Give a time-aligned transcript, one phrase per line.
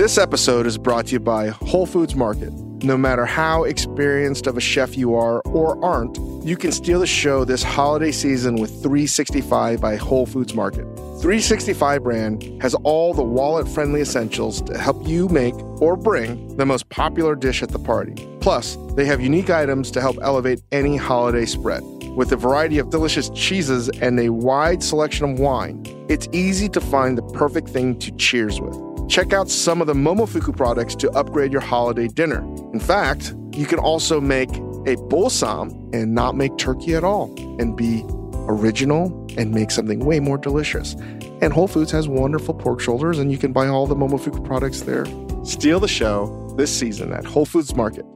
[0.00, 2.54] This episode is brought to you by Whole Foods Market.
[2.82, 7.06] No matter how experienced of a chef you are or aren't, you can steal the
[7.06, 10.84] show this holiday season with 365 by Whole Foods Market.
[11.20, 16.64] 365 brand has all the wallet friendly essentials to help you make or bring the
[16.64, 18.26] most popular dish at the party.
[18.40, 21.82] Plus, they have unique items to help elevate any holiday spread.
[22.16, 26.80] With a variety of delicious cheeses and a wide selection of wine, it's easy to
[26.80, 28.89] find the perfect thing to cheers with.
[29.10, 32.42] Check out some of the Momofuku products to upgrade your holiday dinner.
[32.72, 37.76] In fact, you can also make a bossam and not make turkey at all and
[37.76, 38.04] be
[38.46, 40.94] original and make something way more delicious.
[41.42, 44.82] And Whole Foods has wonderful pork shoulders, and you can buy all the Momofuku products
[44.82, 45.06] there.
[45.44, 48.06] Steal the show this season at Whole Foods Market.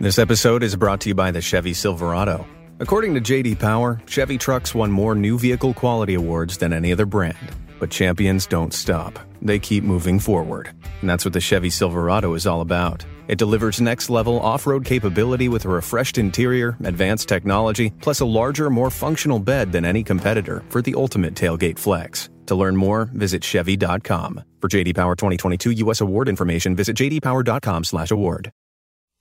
[0.00, 2.44] This episode is brought to you by the Chevy Silverado.
[2.80, 7.06] According to JD Power, Chevy trucks won more new vehicle quality awards than any other
[7.06, 7.36] brand.
[7.80, 9.18] But champions don't stop.
[9.42, 10.70] They keep moving forward.
[11.00, 13.04] And that's what the Chevy Silverado is all about.
[13.26, 18.24] It delivers next level off road capability with a refreshed interior, advanced technology, plus a
[18.26, 22.28] larger, more functional bed than any competitor for the ultimate tailgate flex.
[22.46, 24.44] To learn more, visit Chevy.com.
[24.60, 26.00] For JD Power 2022 U.S.
[26.00, 28.52] award information, visit JDPower.com/award.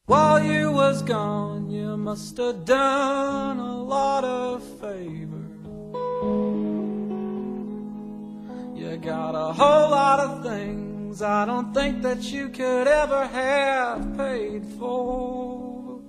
[0.08, 5.20] While you was gone, you must have done a lot of favors.
[8.90, 14.18] You got a whole lot of things I don't think that you could ever have
[14.18, 16.00] paid for.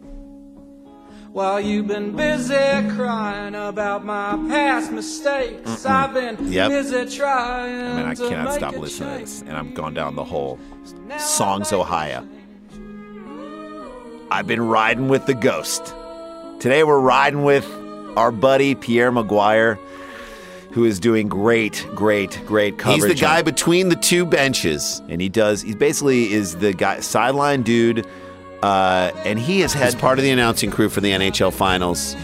[1.31, 2.55] While you've been busy
[2.97, 6.70] crying about my past mistakes, I've been Yep.
[6.70, 10.15] busy trying I mean, I to cannot stop listening to this, and I'm gone down
[10.17, 10.59] the whole
[11.19, 12.25] Songs: Ohia.
[14.31, 15.94] I've been riding with the ghost.
[16.61, 17.67] Today we're riding with
[18.17, 19.77] our buddy Pierre McGuire,
[20.73, 23.03] who is doing great, great, great coverage.
[23.03, 25.03] He's the guy between the two benches.
[25.09, 25.62] and he does.
[25.62, 28.07] He basically is the guy, sideline dude,
[28.62, 32.15] uh, and he has He's had part of the announcing crew for the NHL Finals.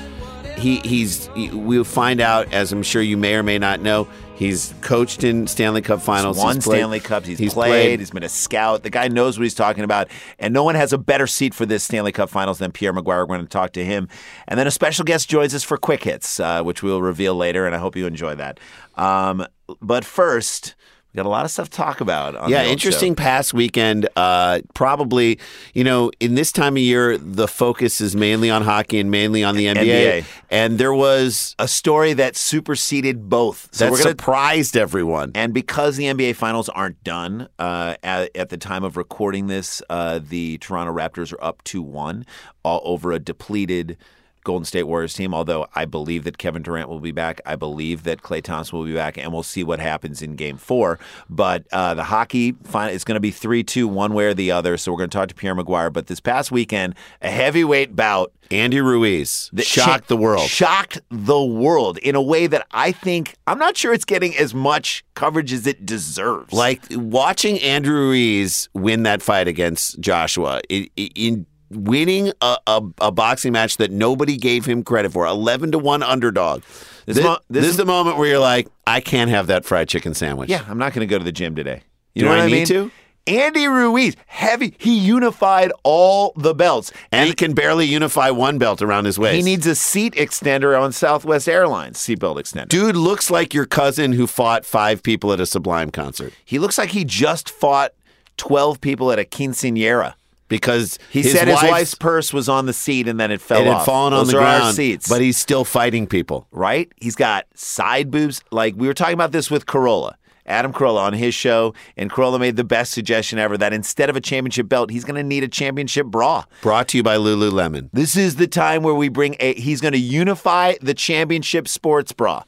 [0.57, 4.09] He he's he, we'll find out as I'm sure you may or may not know.
[4.37, 6.37] He's coached in Stanley Cup Finals.
[6.37, 7.27] He's won He's played- Stanley Cups.
[7.27, 8.83] He's, played, He's been a scout.
[8.83, 10.09] The guy knows what he's talking about.
[10.39, 13.21] And no one has a better seat for this Stanley Cup Finals than Pierre McGuire.
[13.21, 14.09] We're going to talk to him.
[14.47, 17.67] And then a special guest joins us for quick hits, uh, which we'll reveal later.
[17.67, 18.61] And I hope you enjoy that.
[18.97, 19.47] Um,
[19.81, 20.75] but first,
[21.17, 22.37] got a lot of stuff to talk about.
[22.37, 23.23] On yeah, interesting show.
[23.23, 24.09] past weekend.
[24.15, 25.39] Uh, probably,
[25.75, 29.43] you know, in this time of year, the focus is mainly on hockey and mainly
[29.43, 30.23] on the NBA.
[30.23, 30.25] NBA.
[30.51, 33.69] And there was A story that superseded both.
[33.73, 35.33] So that we're to surprised everyone.
[35.35, 39.83] And because the NBA Finals aren't done uh, at, at the time of recording this,
[39.91, 42.27] uh, the Toronto Raptors are up 2 1
[42.63, 43.97] all over a depleted
[44.47, 45.35] Golden State Warriors team.
[45.35, 47.41] Although I believe that Kevin Durant will be back.
[47.45, 50.57] I believe that Klay Thompson will be back, and we'll see what happens in game
[50.57, 51.01] four.
[51.29, 54.53] But uh, the hockey final is going to be 3 2, one way or the
[54.53, 54.77] other.
[54.77, 55.93] So we're going to talk to Pierre McGuire.
[55.93, 60.49] But this past weekend, a heavyweight bout Andy Ruiz that shocked cha- the world.
[60.49, 64.55] Shocked the world in a way that I think I'm not sure it's getting as
[64.55, 66.53] much coverage as it deserves.
[66.53, 73.13] Like watching Andrew Ruiz win that fight against Joshua in, in winning a, a, a
[73.13, 76.63] boxing match that nobody gave him credit for, eleven to one underdog.
[77.07, 79.89] This, mo- this, this- is the moment where you're like, I can't have that fried
[79.89, 80.49] chicken sandwich.
[80.51, 81.83] yeah, I'm not going to go to the gym today.
[82.15, 82.67] You Do know I what I need mean?
[82.67, 82.91] to?
[83.29, 84.77] Andy Ruiz, heavy.
[84.79, 89.35] He unified all the belts, and he can barely unify one belt around his waist.
[89.37, 92.69] he needs a seat extender on Southwest Airlines seatbelt extender.
[92.69, 96.79] Dude looks like your cousin who fought five people at a Sublime concert He looks
[96.79, 97.91] like he just fought
[98.37, 100.15] 12 people at a quinceanera.
[100.49, 103.41] Because He his said his wife's- wife's purse was on the seat and then it
[103.41, 103.87] fell it had off.
[103.87, 105.09] fallen on Those the ground, seats.
[105.09, 106.47] but he's still fighting people.
[106.53, 106.91] right?
[106.97, 108.43] He's got side boobs.
[108.51, 110.15] Like we were talking about this with Carolla.
[110.49, 114.15] Adam Carolla on his show, and Carolla made the best suggestion ever that instead of
[114.15, 116.45] a championship belt, he's going to need a championship bra.
[116.63, 117.91] Brought to you by Lululemon.
[117.93, 122.13] This is the time where we bring a, he's going to unify the championship sports
[122.13, 122.45] bra.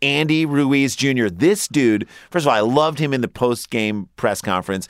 [0.00, 1.26] Andy Ruiz Jr.
[1.28, 4.88] This dude, first of all, I loved him in the post game press conference.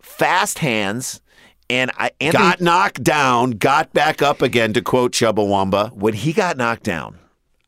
[0.00, 1.20] Fast hands,
[1.68, 5.92] and I Anthony, Got knocked down, got back up again, to quote Chumbawamba.
[5.92, 7.18] when he got knocked down,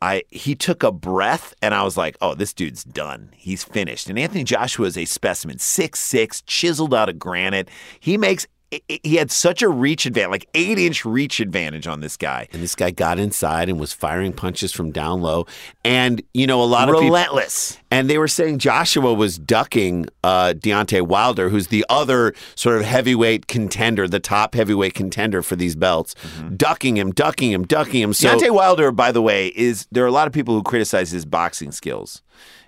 [0.01, 3.31] I he took a breath and I was like, "Oh, this dude's done.
[3.35, 7.69] He's finished." And Anthony Joshua is a specimen, six six, chiseled out of granite.
[7.99, 8.47] He makes
[8.89, 12.49] he had such a reach advantage, like eight inch reach advantage on this guy.
[12.53, 15.47] And this guy got inside and was firing punches from down low.
[15.85, 16.97] And, you know, a lot of.
[16.97, 17.79] Relentless.
[17.91, 22.85] And they were saying Joshua was ducking uh, Deontay Wilder, who's the other sort of
[22.85, 26.15] heavyweight contender, the top heavyweight contender for these belts,
[26.55, 28.13] ducking him, ducking him, ducking him.
[28.13, 31.11] So Deontay Wilder, by the way, is there are a lot of people who criticize
[31.11, 32.23] his boxing skills.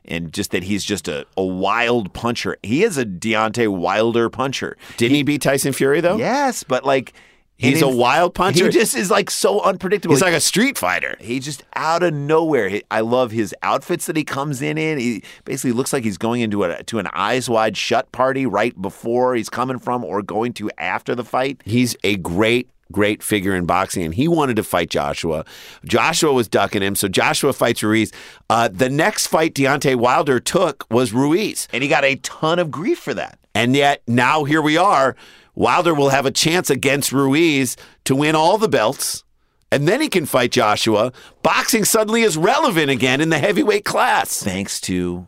[0.05, 2.57] And just that he's just a, a wild puncher.
[2.63, 4.77] He is a Deontay Wilder puncher.
[4.97, 6.17] Didn't he beat Tyson Fury though?
[6.17, 7.13] Yes, but like
[7.57, 8.65] He's a wild puncher.
[8.65, 10.15] He just is like so unpredictable.
[10.15, 11.17] He's like a street fighter.
[11.21, 12.71] He's just out of nowhere.
[12.71, 14.97] He- I love his outfits that he comes in in.
[14.99, 18.81] He basically looks like he's going into a, to an eyes wide shut party right
[18.81, 21.61] before he's coming from or going to after the fight.
[21.67, 25.45] He's a great, great figure in boxing, and he wanted to fight Joshua.
[25.85, 28.13] Joshua was ducking him, so Joshua fights Ruiz.
[28.49, 31.69] Uh, the next fight Deontay Wilder took was Ruiz.
[31.73, 33.39] And he got a ton of grief for that.
[33.55, 35.17] And yet now here we are.
[35.55, 39.25] Wilder will have a chance against Ruiz to win all the belts.
[39.73, 41.13] And then he can fight Joshua.
[41.43, 44.43] Boxing suddenly is relevant again in the heavyweight class.
[44.43, 45.27] Thanks to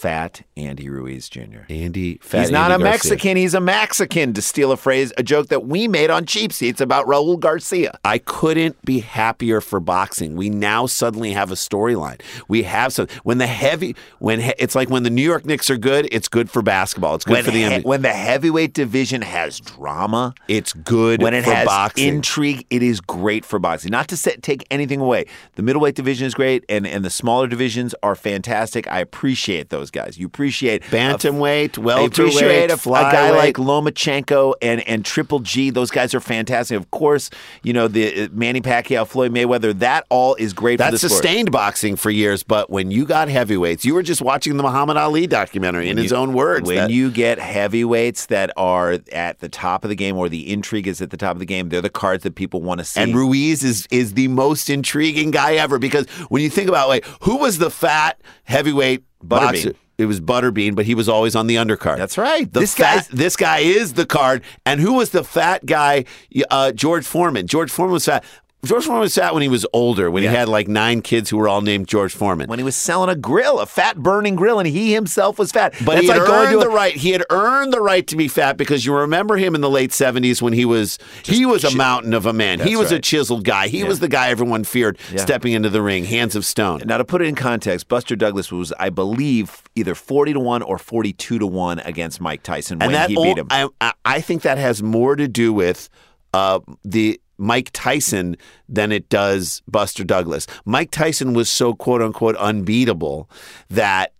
[0.00, 1.60] fat Andy Ruiz Jr.
[1.68, 3.10] Andy, fat He's not Andy a Garcia.
[3.10, 6.52] Mexican, he's a Mexican, to steal a phrase, a joke that we made on Cheap
[6.52, 7.98] Seats about Raul Garcia.
[8.04, 10.36] I couldn't be happier for boxing.
[10.36, 12.20] We now suddenly have a storyline.
[12.48, 15.68] We have some when the heavy when he, it's like when the New York Knicks
[15.68, 17.14] are good, it's good for basketball.
[17.14, 21.34] It's good When, for the he- when the heavyweight division has drama, it's good when
[21.34, 22.08] it for has boxing.
[22.08, 23.90] intrigue, it is great for boxing.
[23.90, 25.26] Not to set, take anything away.
[25.56, 28.86] The middleweight division is great, and, and the smaller divisions are fantastic.
[28.90, 30.18] I appreciate those guys.
[30.18, 35.70] You appreciate Bantamweight, welterweight, appreciate a, a guy like Lomachenko and, and Triple G.
[35.70, 36.76] Those guys are fantastic.
[36.76, 37.30] Of course,
[37.62, 39.78] you know the uh, Manny Pacquiao, Floyd Mayweather.
[39.78, 40.78] That all is great.
[40.78, 41.22] for That's the sport.
[41.22, 44.96] sustained boxing for years, but when you got heavyweights, you were just watching the Muhammad
[44.96, 46.66] Ali documentary in his own words.
[46.66, 50.50] When that- you get heavyweights that are at the top of the game, or the
[50.52, 52.84] intrigue is at the top of the game, they're the cards that people want to
[52.84, 53.00] see.
[53.00, 57.04] And Ruiz is is the most intriguing guy ever because when you think about like
[57.22, 59.40] who was the fat heavyweight Butterbean.
[59.64, 59.72] boxer?
[59.98, 61.98] It was Butterbean, but he was always on the undercard.
[61.98, 62.50] That's right.
[62.50, 64.42] The This guy's- this guy is the card.
[64.64, 66.06] And who was the fat guy?
[66.50, 67.46] Uh, George Foreman.
[67.46, 68.24] George Foreman was fat.
[68.62, 70.30] George Foreman was fat when he was older, when Yeah.
[70.30, 72.46] he had like nine kids who were all named George Foreman.
[72.48, 75.72] when he was selling a grill, a fat burning grill, and he himself was fat.
[75.82, 76.94] But That's he had like earned the a, right.
[76.94, 79.94] He had earned the right to be fat because you remember him in the late
[79.94, 82.58] seventies when he was he was a mountain of a man.
[82.58, 83.68] He That's was a chiseled guy.
[83.68, 85.20] He was the guy everyone feared Yeah.
[85.22, 86.82] stepping into the ring, hands of stone.
[86.84, 90.60] Now, to put it in context, Buster Douglas was, I believe, either forty to one
[90.60, 93.46] or forty-two to one against Mike Tyson when and that he beat him.
[93.50, 95.88] I, I- I think that has more to do with
[96.34, 98.36] uh, the Mike Tyson
[98.68, 100.46] than it does Buster Douglas.
[100.64, 103.28] Mike Tyson was so quote unquote unbeatable
[103.70, 104.12] that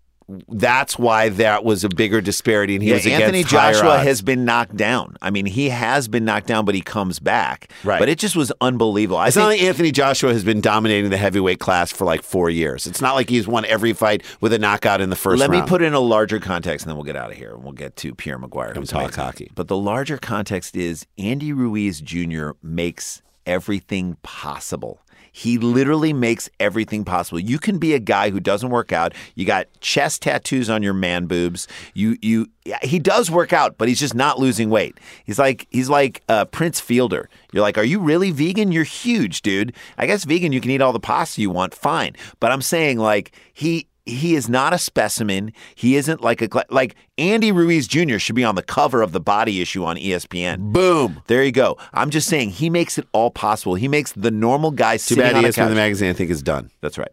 [0.49, 4.45] that's why that was a bigger disparity and he yeah, was Anthony Joshua has been
[4.45, 5.17] knocked down.
[5.23, 7.71] I mean, he has been knocked down, but he comes back.
[7.85, 7.99] Right.
[7.99, 9.19] But it just was unbelievable.
[9.19, 12.23] I It's think not like Anthony Joshua has been dominating the heavyweight class for like
[12.23, 12.87] four years.
[12.87, 15.65] It's not like he's won every fight with a knockout in the first Let round.
[15.65, 17.73] me put in a larger context, and then we'll get out of here and we'll
[17.73, 19.23] get to Pierre McGuire who's talk amazing.
[19.23, 19.51] hockey.
[19.55, 22.51] But the larger context is Andy Ruiz Jr.
[22.63, 25.01] makes everything possible.
[25.33, 27.39] He literally makes everything possible.
[27.39, 29.15] You can be a guy who doesn't work out.
[29.35, 31.69] You got chest tattoos on your man boobs.
[31.95, 32.49] You you
[32.83, 34.99] he does work out, but he's just not losing weight.
[35.25, 37.29] He's like he's like uh, Prince Fielder.
[37.53, 38.73] You're like, are you really vegan?
[38.73, 39.75] You're huge, dude.
[39.99, 42.17] I guess vegan you can eat all the pasta you want, fine.
[42.41, 45.53] But I'm saying like he he is not a specimen.
[45.75, 48.19] He isn't like a like Andy Ruiz Jr.
[48.19, 50.73] should be on the cover of the Body Issue on ESPN.
[50.73, 51.23] Boom.
[51.27, 51.77] There you go.
[51.93, 53.75] I'm just saying he makes it all possible.
[53.75, 55.69] He makes the normal guy Too sitting bad on ESPN couch.
[55.69, 56.71] the magazine I think is done.
[56.81, 57.11] That's right.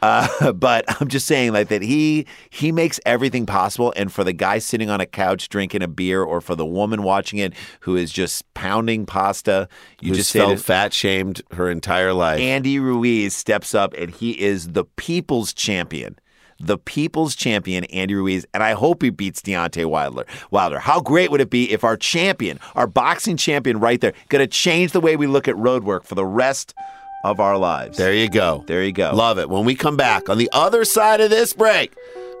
[0.00, 4.32] Uh, but I'm just saying like that he he makes everything possible and for the
[4.32, 7.96] guy sitting on a couch drinking a beer or for the woman watching it who
[7.96, 9.68] is just pounding pasta,
[10.00, 12.38] you Who's just felt fat shamed her entire life.
[12.40, 16.16] Andy Ruiz steps up and he is the people's champion.
[16.60, 20.26] The people's champion, Andy Ruiz, and I hope he beats Deontay Wilder.
[20.50, 20.80] Wilder.
[20.80, 24.48] How great would it be if our champion, our boxing champion right there, going to
[24.48, 26.74] change the way we look at road work for the rest
[27.22, 27.96] of our lives?
[27.96, 28.64] there you go.
[28.66, 29.12] There you go.
[29.14, 29.48] Love it.
[29.48, 31.94] When we come back on the other side of this break,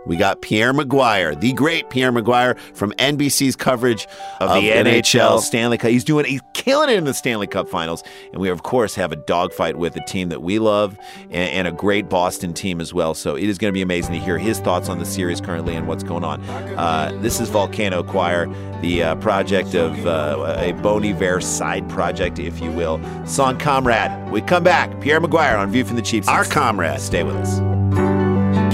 [0.08, 4.08] we got Pierre McGuire, the great Pierre McGuire from NBC's coverage
[4.40, 5.90] of the NHL Stanley Cup.
[5.90, 9.12] He's doing he's killing it in the Stanley Cup Finals, and we of course have
[9.12, 12.92] a dogfight with a team that we love and, and a great Boston team as
[12.94, 13.14] well.
[13.14, 15.76] So it is going to be amazing to hear his thoughts on the series currently
[15.76, 16.42] and what's going on.
[16.48, 18.46] Uh, this is Volcano Choir,
[18.80, 22.98] the uh, project of uh, a Bon Iver side project, if you will.
[23.26, 24.30] Song Comrade.
[24.30, 25.00] We come back.
[25.00, 26.28] Pierre McGuire on View from the Cheap Seats.
[26.28, 27.00] Our comrade.
[27.00, 28.07] Stay with us.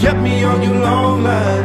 [0.04, 1.64] Kept me on long line,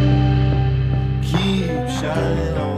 [1.20, 2.68] Keep shining on.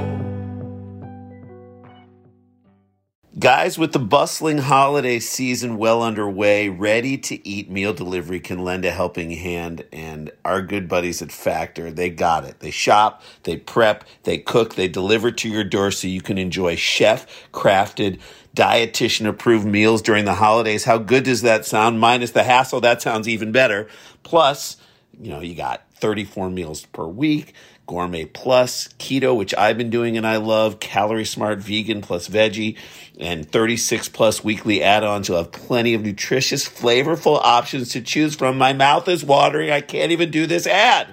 [3.38, 8.86] Guys, with the bustling holiday season well underway, ready to eat meal delivery can lend
[8.86, 9.84] a helping hand.
[9.92, 12.60] And our good buddies at Factor, they got it.
[12.60, 16.76] They shop, they prep, they cook, they deliver to your door so you can enjoy
[16.76, 18.20] chef crafted,
[18.54, 20.84] dietitian approved meals during the holidays.
[20.84, 22.00] How good does that sound?
[22.00, 23.88] Minus the hassle, that sounds even better.
[24.22, 24.76] Plus,
[25.20, 27.54] you know, you got 34 meals per week
[27.90, 32.76] Gourmet Plus, Keto, which I've been doing and I love, Calorie Smart Vegan plus Veggie,
[33.18, 35.26] and 36 plus weekly add ons.
[35.26, 38.56] You'll have plenty of nutritious, flavorful options to choose from.
[38.56, 39.72] My mouth is watering.
[39.72, 41.08] I can't even do this ad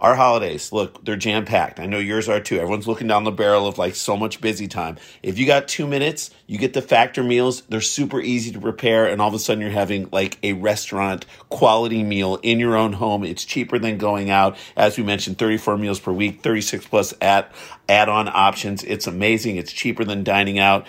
[0.00, 1.78] our holidays, look, they're jam packed.
[1.78, 2.56] I know yours are too.
[2.56, 4.96] Everyone's looking down the barrel of like so much busy time.
[5.22, 7.62] If you got two minutes, you get the factor meals.
[7.68, 11.26] They're super easy to prepare, and all of a sudden you're having like a restaurant
[11.50, 13.24] quality meal in your own home.
[13.24, 14.56] It's cheaper than going out.
[14.74, 17.52] As we mentioned, 34 meals per week, 36 plus at
[17.88, 18.82] add on options.
[18.84, 19.56] It's amazing.
[19.56, 20.86] It's cheaper than dining out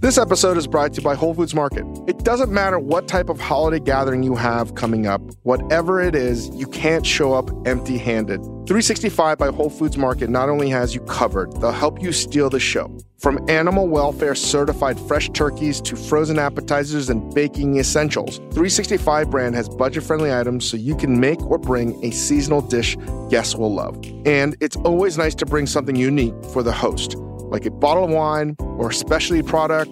[0.00, 1.84] This episode is brought to you by Whole Foods Market.
[2.06, 6.48] It doesn't matter what type of holiday gathering you have coming up, whatever it is,
[6.50, 8.40] you can't show up empty handed.
[8.40, 12.60] 365 by Whole Foods Market not only has you covered, they'll help you steal the
[12.60, 12.96] show.
[13.18, 19.68] From animal welfare certified fresh turkeys to frozen appetizers and baking essentials, 365 brand has
[19.68, 22.96] budget friendly items so you can make or bring a seasonal dish
[23.30, 24.00] guests will love.
[24.24, 27.16] And it's always nice to bring something unique for the host
[27.50, 29.90] like a bottle of wine or a specialty product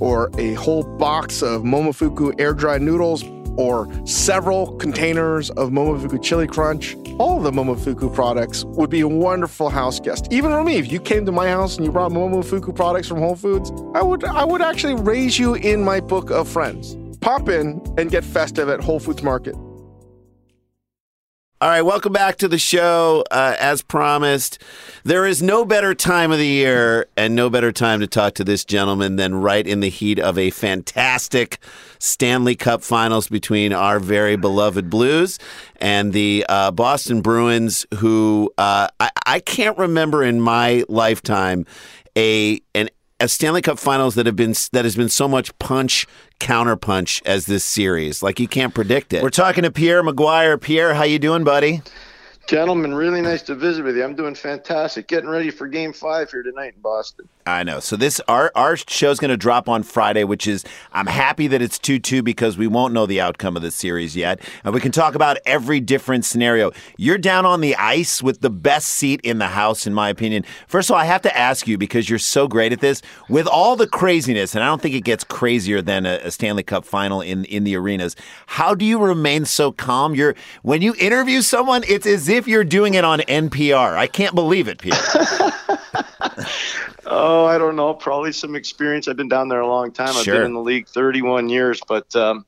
[0.00, 3.24] or a whole box of Momofuku air dried noodles
[3.56, 9.70] or several containers of Momofuku Chili Crunch, all the Momofuku products would be a wonderful
[9.70, 10.28] house guest.
[10.30, 13.18] Even for me, if you came to my house and you brought Momofuku products from
[13.18, 16.96] Whole Foods, I would I would actually raise you in my book of friends.
[17.20, 19.56] Pop in and get festive at Whole Foods Market.
[21.58, 23.24] All right, welcome back to the show.
[23.30, 24.62] Uh, as promised,
[25.04, 28.44] there is no better time of the year and no better time to talk to
[28.44, 31.58] this gentleman than right in the heat of a fantastic
[31.98, 35.38] Stanley Cup finals between our very beloved Blues
[35.76, 41.64] and the uh, Boston Bruins, who uh, I, I can't remember in my lifetime
[42.18, 46.06] a an a Stanley Cup Finals that have been that has been so much punch
[46.38, 48.22] counterpunch as this series.
[48.22, 49.22] Like you can't predict it.
[49.22, 50.60] We're talking to Pierre McGuire.
[50.60, 51.82] Pierre, how you doing, buddy?
[52.46, 54.04] Gentlemen, really nice to visit with you.
[54.04, 55.08] I'm doing fantastic.
[55.08, 57.28] Getting ready for game five here tonight in Boston.
[57.46, 57.80] I know.
[57.80, 61.60] So this our our show's going to drop on Friday, which is I'm happy that
[61.60, 64.80] it's two two because we won't know the outcome of the series yet, and we
[64.80, 66.72] can talk about every different scenario.
[66.96, 70.44] You're down on the ice with the best seat in the house, in my opinion.
[70.66, 73.02] First of all, I have to ask you because you're so great at this.
[73.28, 76.62] With all the craziness, and I don't think it gets crazier than a, a Stanley
[76.62, 78.16] Cup final in in the arenas.
[78.46, 80.14] How do you remain so calm?
[80.14, 83.96] You're when you interview someone, it's as if if you're doing it on NPR.
[83.96, 84.96] I can't believe it, Peter.
[87.06, 87.94] oh, I don't know.
[87.94, 89.08] Probably some experience.
[89.08, 90.14] I've been down there a long time.
[90.16, 92.44] I've been in the league 31 years, but um,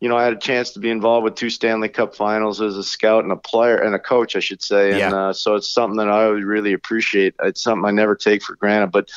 [0.00, 2.76] you know, I had a chance to be involved with two Stanley Cup Finals as
[2.76, 4.90] a scout and a player and a coach, I should say.
[4.90, 5.14] And yeah.
[5.14, 7.34] uh, so it's something that I really appreciate.
[7.42, 9.10] It's something I never take for granted, but.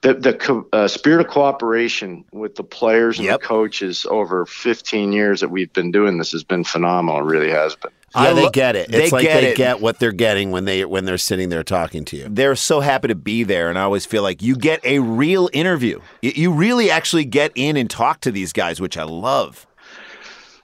[0.00, 3.40] The, the uh, spirit of cooperation with the players and yep.
[3.40, 7.18] the coaches over 15 years that we've been doing this has been phenomenal.
[7.18, 7.90] It really has been.
[8.14, 8.88] Yeah, they get it.
[8.88, 9.56] It's they like get they it.
[9.56, 12.26] get what they're getting when they when they're sitting there talking to you.
[12.28, 15.50] They're so happy to be there, and I always feel like you get a real
[15.52, 16.00] interview.
[16.22, 19.66] You really actually get in and talk to these guys, which I love.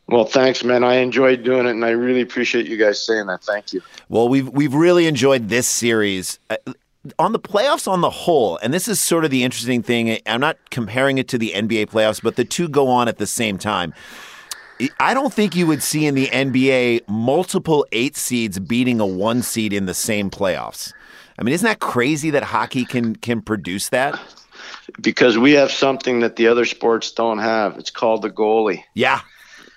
[0.07, 0.85] Well, thanks, man.
[0.85, 3.43] I enjoyed doing it, and I really appreciate you guys saying that.
[3.43, 3.83] Thank you.
[4.09, 6.39] Well, we've we've really enjoyed this series.
[6.49, 6.57] Uh,
[7.19, 10.19] on the playoffs on the whole, and this is sort of the interesting thing.
[10.27, 13.27] I'm not comparing it to the NBA playoffs, but the two go on at the
[13.27, 13.93] same time.
[14.99, 19.43] I don't think you would see in the NBA multiple eight seeds beating a one
[19.43, 20.93] seed in the same playoffs.
[21.39, 24.21] I mean, isn't that crazy that hockey can can produce that?
[25.01, 27.79] Because we have something that the other sports don't have.
[27.79, 28.85] It's called the goalie.
[28.95, 29.21] Yeah,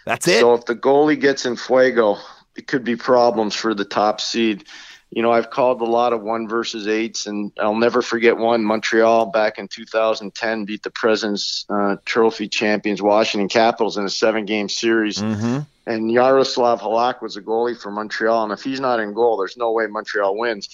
[0.05, 0.39] that's it.
[0.39, 2.17] So if the goalie gets in fuego,
[2.55, 4.65] it could be problems for the top seed.
[5.09, 8.63] You know, I've called a lot of one versus eights, and I'll never forget one.
[8.65, 14.67] Montreal back in 2010 beat the President's uh, Trophy champions Washington Capitals in a seven-game
[14.67, 15.19] series.
[15.19, 15.59] Mm-hmm.
[15.85, 19.55] And Yaroslav Halak was a goalie for Montreal, and if he's not in goal, there's
[19.55, 20.69] no way Montreal wins.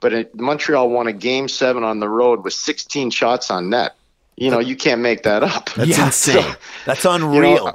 [0.00, 3.96] But it, Montreal won a game seven on the road with 16 shots on net.
[4.36, 5.70] You know, you can't make that up.
[5.74, 6.42] That's yeah, insane.
[6.42, 6.54] So,
[6.84, 7.42] That's unreal.
[7.42, 7.72] You know,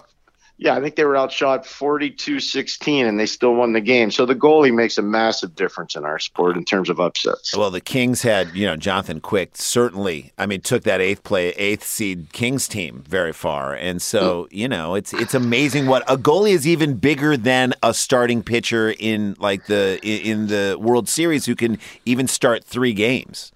[0.63, 4.12] yeah, I think they were outshot 42-16 and they still won the game.
[4.12, 7.53] So the goalie makes a massive difference in our sport in terms of upsets.
[7.53, 11.50] Well, the Kings had, you know, Jonathan Quick certainly, I mean, took that eighth play,
[11.50, 13.74] eighth seed Kings team very far.
[13.74, 17.93] And so, you know, it's it's amazing what a goalie is even bigger than a
[17.93, 23.51] starting pitcher in like the in the World Series who can even start 3 games.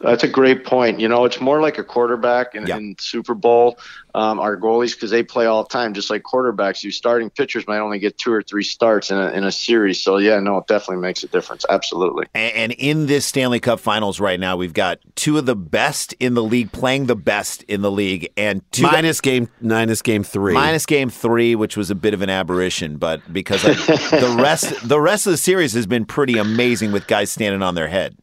[0.00, 0.98] That's a great point.
[0.98, 3.78] You know, it's more like a quarterback in, in Super Bowl.
[4.14, 6.82] Um, our goalies, because they play all the time, just like quarterbacks.
[6.82, 10.02] You starting pitchers might only get two or three starts in a, in a series.
[10.02, 11.64] So yeah, no, it definitely makes a difference.
[11.68, 12.26] Absolutely.
[12.34, 16.14] And, and in this Stanley Cup Finals right now, we've got two of the best
[16.14, 20.24] in the league playing the best in the league, and two minus game minus game
[20.24, 23.72] three, minus game three, which was a bit of an aberration, but because I,
[24.18, 27.74] the rest the rest of the series has been pretty amazing with guys standing on
[27.74, 28.16] their head.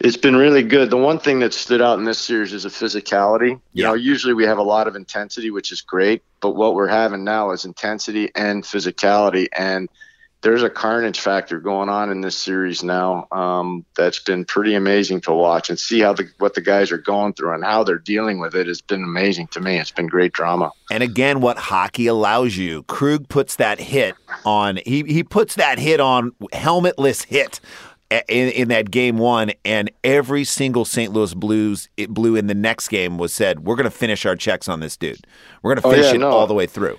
[0.00, 0.90] It's been really good.
[0.90, 3.50] The one thing that stood out in this series is the physicality.
[3.50, 3.86] You yeah.
[3.88, 7.24] know, usually we have a lot of intensity, which is great, but what we're having
[7.24, 9.48] now is intensity and physicality.
[9.52, 9.88] And
[10.42, 15.20] there's a carnage factor going on in this series now um, that's been pretty amazing
[15.22, 17.98] to watch and see how the what the guys are going through and how they're
[17.98, 19.78] dealing with it has been amazing to me.
[19.78, 20.72] It's been great drama.
[20.90, 24.78] And again, what hockey allows you, Krug puts that hit on.
[24.86, 27.60] He he puts that hit on helmetless hit
[28.10, 31.12] in, in that game one, and every single St.
[31.12, 34.36] Louis Blues it blew in the next game was said, "We're going to finish our
[34.36, 35.26] checks on this dude.
[35.62, 36.30] We're going to oh, finish oh, yeah, it no.
[36.30, 36.98] all the way through."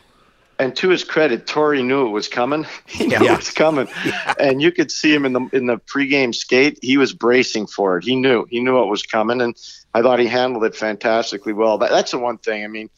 [0.59, 2.67] And to his credit, Torey knew it was coming.
[2.85, 3.33] He knew yeah.
[3.33, 4.33] it was coming, yeah.
[4.39, 6.79] and you could see him in the in the pregame skate.
[6.81, 8.03] He was bracing for it.
[8.03, 9.55] He knew he knew it was coming, and
[9.93, 11.77] I thought he handled it fantastically well.
[11.77, 12.63] But that's the one thing.
[12.63, 12.89] I mean,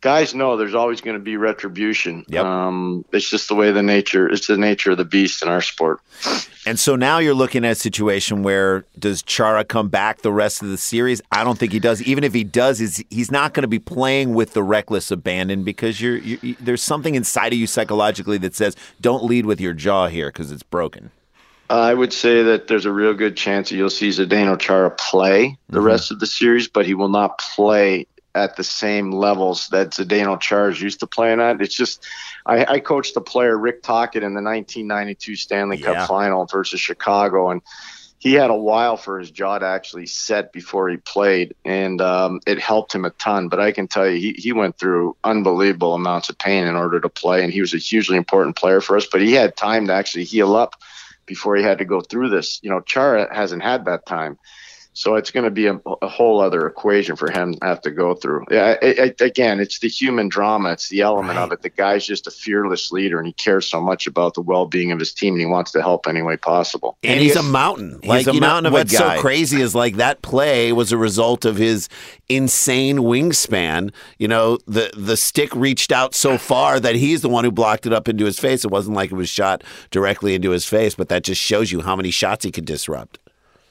[0.00, 2.24] guys know there's always going to be retribution.
[2.28, 2.44] Yep.
[2.44, 5.60] Um, it's just the way the nature, it's the nature of the beast in our
[5.60, 6.00] sport.
[6.66, 10.62] And so now you're looking at a situation where does Chara come back the rest
[10.62, 11.20] of the series?
[11.30, 12.02] I don't think he does.
[12.02, 15.64] Even if he does, he's, he's not going to be playing with the reckless abandon
[15.64, 19.74] because you're, you, there's something inside of you psychologically that says don't lead with your
[19.74, 21.10] jaw here because it's broken.
[21.70, 25.56] I would say that there's a real good chance that you'll see Zdeno Chara play
[25.68, 25.86] the mm-hmm.
[25.86, 30.40] rest of the series, but he will not play at the same levels that Zdeno
[30.40, 31.60] Chara's used to playing at.
[31.60, 32.06] It's just
[32.46, 36.08] I, I coached the player Rick Tocchet, in the 1992 Stanley Cup.
[36.08, 37.62] Final versus Chicago, and
[38.20, 42.40] he had a while for his jaw to actually set before he played, and um,
[42.46, 43.48] it helped him a ton.
[43.48, 47.00] But I can tell you, he, he went through unbelievable amounts of pain in order
[47.00, 49.06] to play, and he was a hugely important player for us.
[49.10, 50.74] But he had time to actually heal up
[51.24, 52.60] before he had to go through this.
[52.62, 54.38] You know, Chara hasn't had that time.
[54.92, 57.92] So it's going to be a, a, whole other equation for him to have to
[57.92, 58.44] go through.
[58.50, 60.72] Yeah, it, it, again, it's the human drama.
[60.72, 61.44] It's the element right.
[61.44, 61.62] of it.
[61.62, 64.98] The guy's just a fearless leader, and he cares so much about the well-being of
[64.98, 66.98] his team, and he wants to help any way possible.
[67.04, 68.00] And, and he's, he's, a mountain.
[68.02, 70.98] Like, he's a mountain know, of what's so crazy is like that play was a
[70.98, 71.88] result of his
[72.28, 73.92] insane wingspan.
[74.18, 77.86] You know, the the stick reached out so far that he's the one who blocked
[77.86, 78.64] it up into his face.
[78.64, 81.82] It wasn't like it was shot directly into his face, but that just shows you
[81.82, 83.18] how many shots he could disrupt.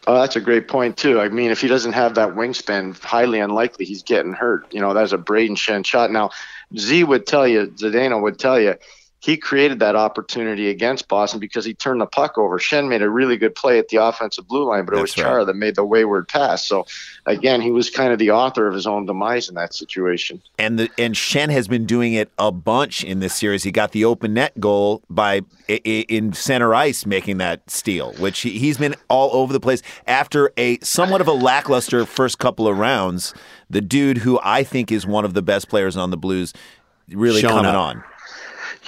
[0.08, 1.20] Oh, that's a great point too.
[1.20, 4.74] I mean, if he doesn't have that wingspan, highly unlikely he's getting hurt.
[4.74, 6.12] You know, that's a Braden Schenn shot.
[6.12, 6.32] Now,
[6.78, 8.76] Z would tell you, Zdeno would tell you,
[9.22, 12.58] he created that opportunity against Boston because he turned the puck over.
[12.58, 15.14] Schenn made a really good play at the offensive blue line, but it That's was
[15.14, 15.48] Chara right.
[15.48, 16.66] that made the wayward pass.
[16.66, 16.86] So
[17.26, 20.42] again, he was kind of the author of his own demise in that situation.
[20.58, 23.64] And the and Schenn has been doing it a bunch in this series.
[23.64, 28.58] He got the open net goal by in center ice making that steal, which he,
[28.58, 32.78] he's been all over the place after a somewhat of a lackluster first couple of
[32.78, 33.34] rounds.
[33.70, 36.54] The dude who I think is one of the best players on the Blues
[37.10, 37.76] really coming up.
[37.76, 38.04] on.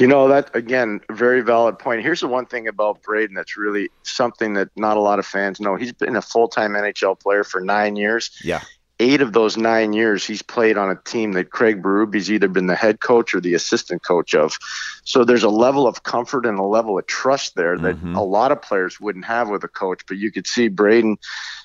[0.01, 2.01] You know that again, very valid point.
[2.01, 5.59] Here's the one thing about Braden that's really something that not a lot of fans
[5.59, 5.75] know.
[5.75, 8.31] He's been a full-time NHL player for nine years.
[8.43, 8.61] Yeah.
[8.99, 12.65] Eight of those nine years, he's played on a team that Craig Berube's either been
[12.65, 14.57] the head coach or the assistant coach of.
[15.03, 18.15] So there's a level of comfort and a level of trust there that mm-hmm.
[18.15, 20.01] a lot of players wouldn't have with a coach.
[20.07, 21.17] But you could see Braden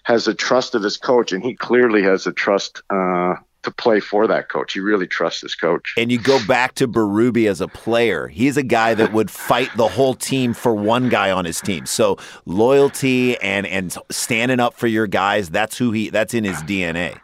[0.04, 3.98] has a trust of his coach, and he clearly has a trust uh, to play
[3.98, 4.74] for that coach.
[4.74, 5.92] He really trusts his coach.
[5.96, 8.28] And you go back to Berube as a player.
[8.28, 11.84] He's a guy that would fight the whole team for one guy on his team.
[11.84, 16.58] So loyalty and and standing up for your guys, that's who he that's in his
[16.62, 17.18] DNA.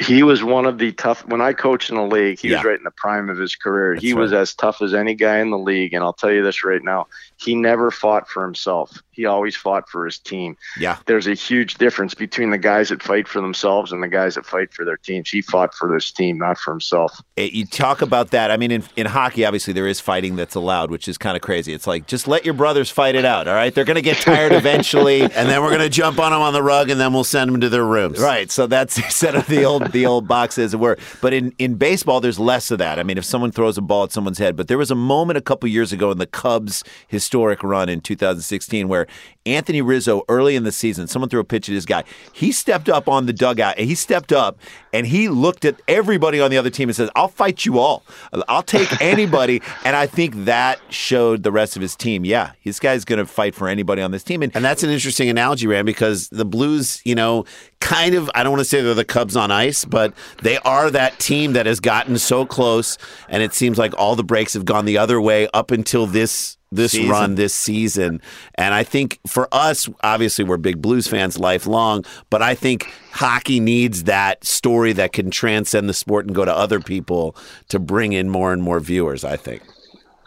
[0.00, 2.58] he was one of the tough when I coached in the league, he yeah.
[2.58, 3.94] was right in the prime of his career.
[3.94, 4.20] That's he right.
[4.20, 5.94] was as tough as any guy in the league.
[5.94, 7.08] And I'll tell you this right now.
[7.38, 9.00] He never fought for himself.
[9.12, 10.56] He always fought for his team.
[10.78, 10.98] Yeah.
[11.06, 14.44] There's a huge difference between the guys that fight for themselves and the guys that
[14.44, 15.30] fight for their teams.
[15.30, 17.20] He fought for this team, not for himself.
[17.36, 18.50] Eh, you talk about that.
[18.50, 21.42] I mean, in, in hockey, obviously, there is fighting that's allowed, which is kind of
[21.42, 21.72] crazy.
[21.72, 23.74] It's like, just let your brothers fight it out, all right?
[23.74, 25.22] They're going to get tired eventually.
[25.22, 27.52] and then we're going to jump on them on the rug and then we'll send
[27.52, 28.18] them to their rooms.
[28.20, 28.50] Right.
[28.50, 30.96] So that's instead of the old, the old boxes it were.
[31.20, 32.98] But in, in baseball, there's less of that.
[32.98, 35.38] I mean, if someone throws a ball at someone's head, but there was a moment
[35.38, 36.84] a couple years ago in the Cubs'
[37.28, 39.06] historic run in 2016 where
[39.44, 42.04] Anthony Rizzo, early in the season, someone threw a pitch at his guy.
[42.32, 44.58] He stepped up on the dugout and he stepped up
[44.94, 48.02] and he looked at everybody on the other team and says, I'll fight you all.
[48.48, 49.60] I'll take anybody.
[49.84, 53.26] and I think that showed the rest of his team, yeah, this guy's going to
[53.26, 54.42] fight for anybody on this team.
[54.42, 57.44] And, and that's an interesting analogy, Rand, because the Blues, you know,
[57.80, 60.90] kind of, I don't want to say they're the Cubs on ice, but they are
[60.90, 62.96] that team that has gotten so close.
[63.28, 66.57] And it seems like all the breaks have gone the other way up until this
[66.70, 67.10] this season.
[67.10, 68.20] run this season.
[68.54, 73.60] And I think for us, obviously, we're big Blues fans lifelong, but I think hockey
[73.60, 77.36] needs that story that can transcend the sport and go to other people
[77.68, 79.62] to bring in more and more viewers, I think.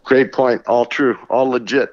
[0.04, 0.62] Great point.
[0.68, 1.18] All true.
[1.30, 1.90] All legit.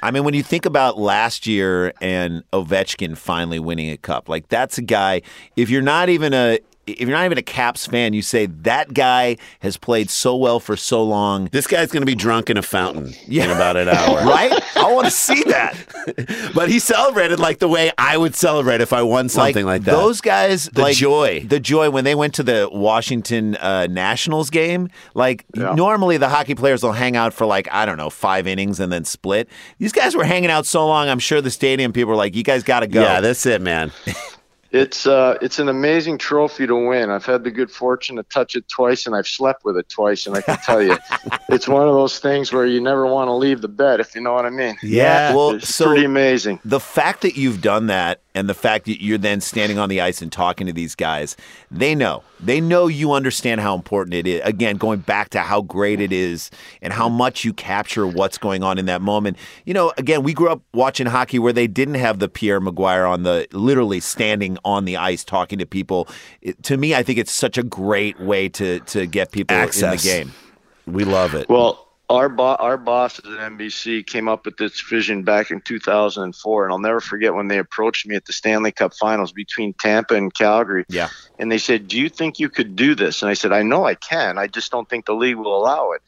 [0.00, 4.48] I mean, when you think about last year and Ovechkin finally winning a cup, like
[4.48, 5.22] that's a guy.
[5.56, 8.94] If you're not even a if you're not even a Caps fan, you say that
[8.94, 11.46] guy has played so well for so long.
[11.52, 13.44] This guy's going to be drunk in a fountain yeah.
[13.44, 14.18] in about an hour.
[14.26, 14.52] right?
[14.76, 15.76] I want to see that.
[16.54, 19.84] but he celebrated like the way I would celebrate if I won something like, like
[19.84, 19.92] that.
[19.92, 21.44] Those guys, the like, joy.
[21.46, 24.88] The joy when they went to the Washington uh, Nationals game.
[25.14, 25.74] Like, yeah.
[25.74, 28.92] normally the hockey players will hang out for like, I don't know, five innings and
[28.92, 29.48] then split.
[29.78, 32.42] These guys were hanging out so long, I'm sure the stadium people were like, you
[32.42, 33.02] guys got to go.
[33.02, 33.92] Yeah, that's it, man.
[34.70, 37.08] It's uh, it's an amazing trophy to win.
[37.10, 40.26] I've had the good fortune to touch it twice, and I've slept with it twice.
[40.26, 40.98] And I can tell you,
[41.48, 44.20] it's one of those things where you never want to leave the bed, if you
[44.20, 44.76] know what I mean.
[44.82, 46.60] Yeah, well, it's so pretty amazing.
[46.64, 50.00] The fact that you've done that and the fact that you're then standing on the
[50.00, 51.36] ice and talking to these guys,
[51.70, 52.22] they know.
[52.40, 54.40] They know you understand how important it is.
[54.44, 56.50] Again, going back to how great it is
[56.80, 59.38] and how much you capture what's going on in that moment.
[59.64, 63.10] You know, again, we grew up watching hockey where they didn't have the Pierre McGuire
[63.10, 66.08] on the literally standing on the ice talking to people.
[66.40, 70.04] It, to me, I think it's such a great way to to get people Access.
[70.04, 70.34] in the game.
[70.86, 71.48] We love it.
[71.48, 76.64] Well, our bo- our bosses at NBC came up with this vision back in 2004,
[76.64, 80.14] and I'll never forget when they approached me at the Stanley Cup Finals between Tampa
[80.14, 80.84] and Calgary.
[80.88, 83.62] Yeah, and they said, "Do you think you could do this?" And I said, "I
[83.62, 84.38] know I can.
[84.38, 86.02] I just don't think the league will allow it."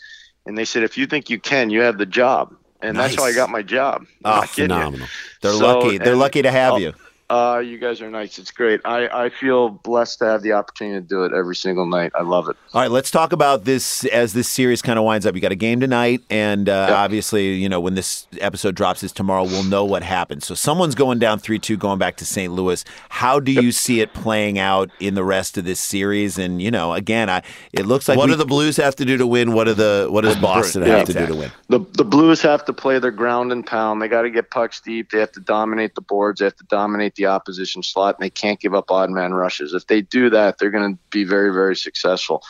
[0.47, 3.11] And they said, "If you think you can, you have the job." And nice.
[3.11, 4.07] that's how I got my job.
[4.25, 5.07] Oh, phenomenal!
[5.43, 5.99] They're so, lucky.
[5.99, 6.95] They're lucky to have you.
[7.31, 8.41] Uh, you guys are nice.
[8.41, 8.81] It's great.
[8.85, 12.11] I, I feel blessed to have the opportunity to do it every single night.
[12.17, 12.57] I love it.
[12.75, 15.37] All right, let's talk about this as this series kind of winds up.
[15.37, 16.99] You got a game tonight, and uh, yep.
[16.99, 20.45] obviously, you know, when this episode drops is tomorrow, we'll know what happens.
[20.45, 22.53] So someone's going down 3 2, going back to St.
[22.53, 22.85] Louis.
[23.11, 26.37] How do you see it playing out in the rest of this series?
[26.37, 28.19] And, you know, again, I it looks like.
[28.19, 29.53] What we, do the Blues have to do to win?
[29.53, 31.53] What, are the, what does Boston yeah, have to do to win?
[31.69, 34.03] The, the Blues have to play their ground and pound.
[34.03, 35.11] They got to get pucks deep.
[35.11, 36.41] They have to dominate the boards.
[36.41, 39.75] They have to dominate the opposition slot and they can't give up odd man rushes.
[39.75, 42.43] If they do that, they're going to be very, very successful.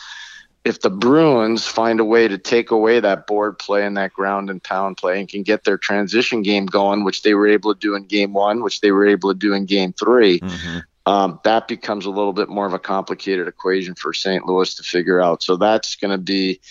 [0.63, 4.49] If the Bruins find a way to take away that board play and that ground
[4.49, 7.79] and pound play and can get their transition game going, which they were able to
[7.79, 11.11] do in game one, which they were able to do in game 3 mm-hmm.
[11.11, 14.45] um, that becomes a little bit more of a complicated equation for St.
[14.45, 15.41] Louis to figure out.
[15.41, 16.61] So that's going to be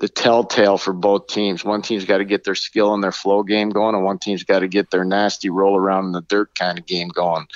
[0.00, 1.62] the telltale for both teams.
[1.62, 4.44] One team's got to get their skill and their flow game going, and one team's
[4.44, 7.46] got to get their nasty roll around in the dirt kind of game going.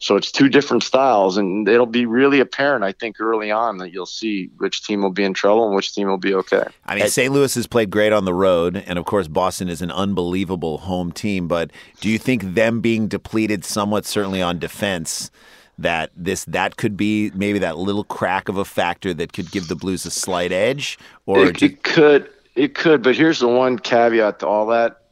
[0.00, 3.90] So it's two different styles, and it'll be really apparent, I think, early on that
[3.90, 6.64] you'll see which team will be in trouble and which team will be okay.
[6.84, 7.32] I mean, St.
[7.32, 11.10] Louis has played great on the road, and of course, Boston is an unbelievable home
[11.10, 11.48] team.
[11.48, 15.30] But do you think them being depleted somewhat, certainly on defense?
[15.78, 19.68] That this that could be maybe that little crack of a factor that could give
[19.68, 20.98] the Blues a slight edge?
[21.26, 23.02] Or it, it could, it could.
[23.02, 25.02] But here's the one caveat to all that: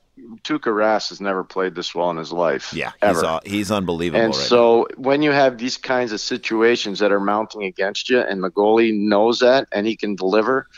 [0.44, 2.72] Tuukka Rask has never played this well in his life.
[2.72, 3.14] Yeah, ever.
[3.14, 4.24] He's, uh, he's unbelievable.
[4.24, 5.02] And right so now.
[5.02, 8.94] when you have these kinds of situations that are mounting against you, and the goalie
[8.94, 10.68] knows that and he can deliver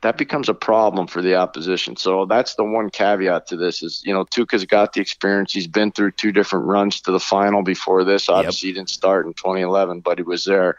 [0.00, 1.96] that becomes a problem for the opposition.
[1.96, 5.52] So that's the one caveat to this is, you know, Tuukka's got the experience.
[5.52, 8.28] He's been through two different runs to the final before this.
[8.28, 8.74] Obviously, yep.
[8.74, 10.76] he didn't start in 2011, but he was there,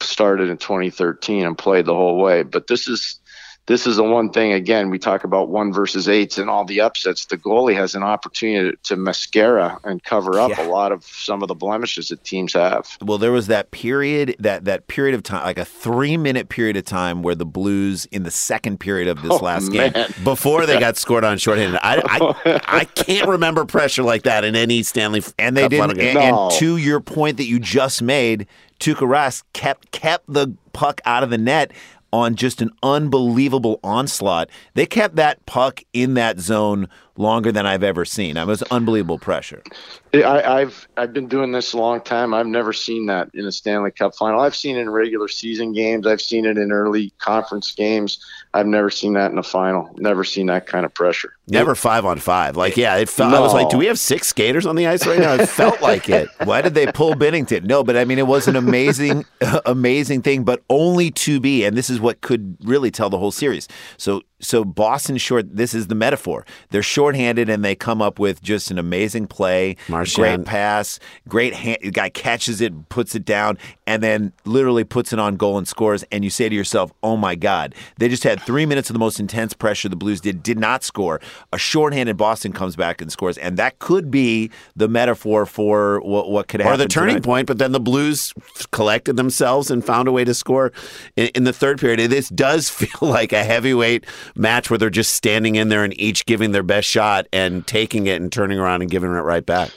[0.00, 2.42] started in 2013 and played the whole way.
[2.42, 3.20] But this is
[3.68, 6.80] this is the one thing again we talk about one versus eights and all the
[6.80, 10.66] upsets the goalie has an opportunity to mascara and cover up yeah.
[10.66, 14.34] a lot of some of the blemishes that teams have well there was that period
[14.38, 18.06] that that period of time like a three minute period of time where the blues
[18.06, 19.92] in the second period of this oh, last man.
[19.92, 24.44] game before they got scored on shorthanded I, I, I can't remember pressure like that
[24.44, 26.48] in any stanley and they Cup didn't and, no.
[26.48, 28.46] and to your point that you just made
[28.80, 31.72] Tuukka Rask kept kept the puck out of the net
[32.12, 34.48] on just an unbelievable onslaught.
[34.74, 36.88] They kept that puck in that zone
[37.18, 38.36] longer than I've ever seen.
[38.36, 39.62] It was unbelievable pressure.
[40.14, 42.32] I, have I've been doing this a long time.
[42.32, 44.40] I've never seen that in a Stanley Cup final.
[44.40, 46.06] I've seen it in regular season games.
[46.06, 48.24] I've seen it in early conference games.
[48.54, 49.94] I've never seen that in a final.
[49.98, 51.34] Never seen that kind of pressure.
[51.48, 52.56] Never five on five.
[52.56, 53.32] Like yeah, it felt.
[53.32, 53.36] No.
[53.36, 55.34] I was like, do we have six skaters on the ice right now?
[55.34, 56.28] It felt like it.
[56.44, 57.64] Why did they pull Binnington?
[57.64, 59.26] No, but I mean, it was an amazing,
[59.66, 61.64] amazing thing, but only to be.
[61.64, 63.68] And this is what could really tell the whole series.
[63.98, 65.56] So so Boston short.
[65.56, 66.46] This is the metaphor.
[66.70, 70.44] They're shorthanded and they come up with just an amazing play, Marchand.
[70.44, 75.18] great pass, great hand, guy catches it, puts it down, and then literally puts it
[75.18, 76.04] on goal and scores.
[76.12, 78.98] And you say to yourself, "Oh my God!" They just had three minutes of the
[78.98, 81.20] most intense pressure the Blues did, did not score.
[81.52, 86.30] A shorthanded Boston comes back and scores, and that could be the metaphor for what,
[86.30, 86.74] what could happen.
[86.74, 87.24] Or the turning tonight.
[87.24, 87.46] point.
[87.46, 88.34] But then the Blues
[88.70, 90.72] collected themselves and found a way to score
[91.16, 92.10] in, in the third period.
[92.10, 96.26] This does feel like a heavyweight match where they're just standing in there and each
[96.26, 99.70] giving their best shot and taking it and turning around and giving it right back.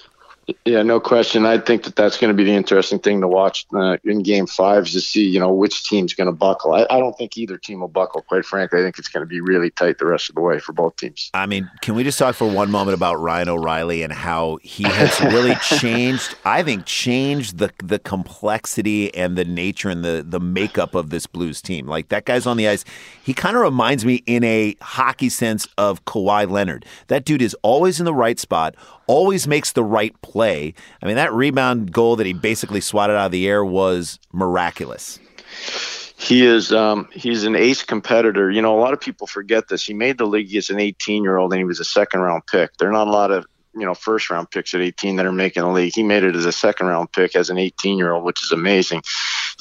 [0.65, 1.45] Yeah, no question.
[1.45, 4.47] I think that that's going to be the interesting thing to watch uh, in Game
[4.47, 6.73] Five is to see, you know, which team's going to buckle.
[6.73, 8.21] I, I, don't think either team will buckle.
[8.23, 10.60] Quite frankly, I think it's going to be really tight the rest of the way
[10.60, 11.30] for both teams.
[11.34, 14.84] I mean, can we just talk for one moment about Ryan O'Reilly and how he
[14.84, 16.36] has really changed?
[16.43, 21.27] I think changed the the complexity and the nature and the the makeup of this
[21.27, 21.88] Blues team.
[21.88, 22.84] Like that guy's on the ice.
[23.23, 26.86] He kind of reminds me in a hockey sense of Kawhi Leonard.
[27.08, 28.75] That dude is always in the right spot
[29.12, 30.74] always makes the right play.
[31.02, 35.19] I mean, that rebound goal that he basically swatted out of the air was miraculous.
[36.17, 38.50] He is um, he's an ace competitor.
[38.52, 39.84] You know, a lot of people forget this.
[39.84, 42.45] He made the league as an 18 year old, and he was a second round
[42.47, 42.78] pick.
[42.78, 45.32] There are not a lot of you know first round picks at 18 that are
[45.32, 45.93] making the league.
[45.93, 48.52] He made it as a second round pick as an 18 year old, which is
[48.52, 49.02] amazing.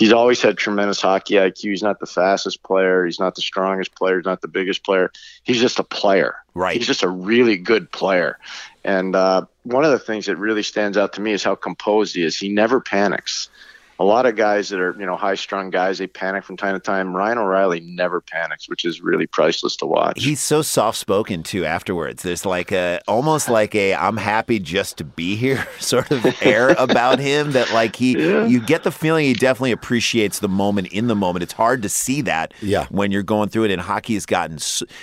[0.00, 1.58] He's always had tremendous hockey IQ.
[1.58, 3.04] He's not the fastest player.
[3.04, 4.16] He's not the strongest player.
[4.16, 5.12] He's not the biggest player.
[5.42, 6.36] He's just a player.
[6.54, 6.74] Right.
[6.74, 8.38] He's just a really good player.
[8.82, 12.14] And uh, one of the things that really stands out to me is how composed
[12.14, 12.34] he is.
[12.34, 13.50] He never panics
[14.00, 16.74] a lot of guys that are you know high strung guys they panic from time
[16.74, 17.14] to time.
[17.14, 20.22] Ryan O'Reilly never panics, which is really priceless to watch.
[20.22, 21.66] He's so soft spoken too.
[21.66, 26.24] Afterwards, there's like a almost like a I'm happy just to be here sort of
[26.40, 28.46] air about him that like he yeah.
[28.46, 31.42] you get the feeling he definitely appreciates the moment in the moment.
[31.42, 32.86] It's hard to see that yeah.
[32.88, 33.70] when you're going through it.
[33.70, 34.56] And hockey has gotten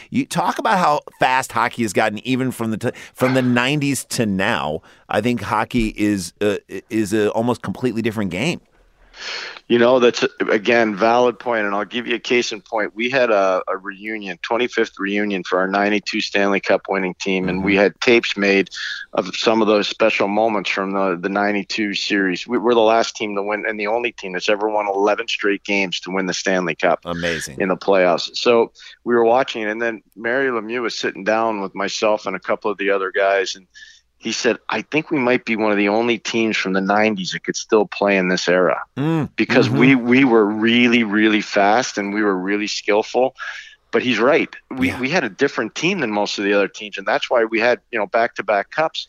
[0.10, 4.08] you talk about how fast hockey has gotten even from the t- from the 90s
[4.10, 4.82] to now.
[5.08, 6.58] I think hockey is uh,
[6.90, 8.60] is a almost completely different game.
[9.68, 12.96] You know, that's again valid point, and I'll give you a case in point.
[12.96, 17.66] We had a, a reunion, 25th reunion for our 92 Stanley Cup winning team, and
[17.66, 17.82] we mm-hmm.
[17.82, 18.70] had tapes made
[19.14, 22.48] of some of those special moments from the, the 92 series.
[22.48, 25.28] We were the last team to win, and the only team that's ever won 11
[25.28, 27.02] straight games to win the Stanley Cup.
[27.04, 27.60] Amazing.
[27.60, 28.38] In the playoffs.
[28.38, 28.72] So
[29.04, 32.72] we were watching, and then Mario Lemieux was sitting down with myself and a couple
[32.72, 33.68] of the other guys, and
[34.28, 37.32] he said, I think we might be one of the only teams from the 90s
[37.32, 39.78] that could still play in this era mm, because mm-hmm.
[39.78, 43.38] we, we were really, really fast and we were really skillful.
[43.92, 44.54] But he's right.
[44.70, 45.00] We, yeah.
[45.00, 47.62] we had a different team than most of the other teams, and that's why we
[47.62, 49.08] had you know back to back cups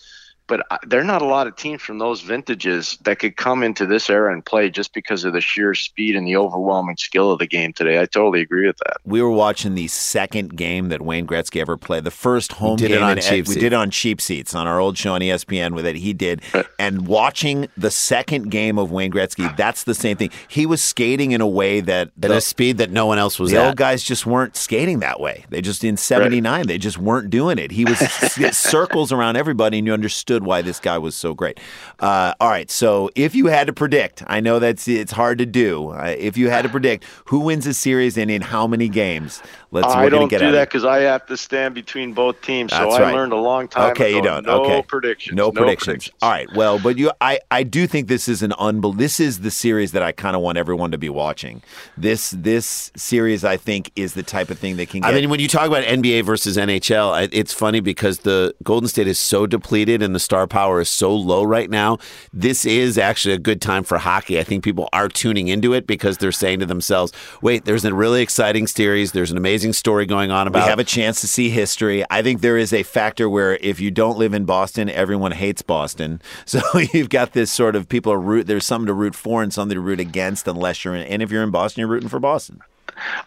[0.49, 3.87] but there are not a lot of teams from those vintages that could come into
[3.87, 7.39] this era and play just because of the sheer speed and the overwhelming skill of
[7.39, 8.01] the game today.
[8.01, 8.97] I totally agree with that.
[9.05, 12.89] We were watching the second game that Wayne Gretzky ever played, the first home we
[12.89, 12.99] did game.
[12.99, 15.87] It on cheap we did on cheap seats on our old show on ESPN with
[15.87, 15.97] it.
[15.97, 16.43] He did,
[16.79, 20.31] and watching the second game of Wayne Gretzky, that's the same thing.
[20.49, 23.51] He was skating in a way that at a speed that no one else was.
[23.51, 23.67] The at.
[23.67, 25.45] old guys just weren't skating that way.
[25.51, 26.67] They just in '79, right.
[26.67, 27.71] they just weren't doing it.
[27.71, 27.99] He was
[28.57, 31.61] circles around everybody, and you understood why this guy was so great.
[31.99, 35.47] Uh, all right, so if you had to predict, I know that's it's hard to
[35.47, 35.91] do.
[35.91, 39.43] Uh, if you had to predict who wins the series and in how many games,
[39.71, 39.89] let's.
[39.89, 42.73] I don't do that because I have to stand between both teams.
[42.73, 43.91] So that's I learned a long time.
[43.93, 44.47] Okay, ago, you don't.
[44.47, 45.37] No okay, predictions.
[45.37, 45.87] No, no predictions.
[45.87, 46.23] predictions.
[46.23, 46.49] All right.
[46.55, 48.97] Well, but you, I, I do think this is an unbel.
[48.97, 51.63] This is the series that I kind of want everyone to be watching.
[51.97, 55.01] This, this series, I think, is the type of thing that can.
[55.01, 58.89] Get, I mean, when you talk about NBA versus NHL, it's funny because the Golden
[58.89, 61.97] State is so depleted and the star power is so low right now.
[62.35, 64.39] This is actually a good time for hockey.
[64.39, 67.95] I think people are tuning into it because they're saying to themselves, "Wait, there's a
[67.95, 69.13] really exciting series.
[69.13, 72.05] There's an amazing story going on about." We have a chance to see history.
[72.11, 75.63] I think there is a factor where if you don't live in Boston, everyone hates
[75.63, 76.21] Boston.
[76.45, 76.61] So
[76.93, 78.47] you've got this sort of people are root.
[78.47, 81.07] There's something to root for and something to root against, unless you're in.
[81.07, 82.61] And if you're in Boston, you're rooting for Boston.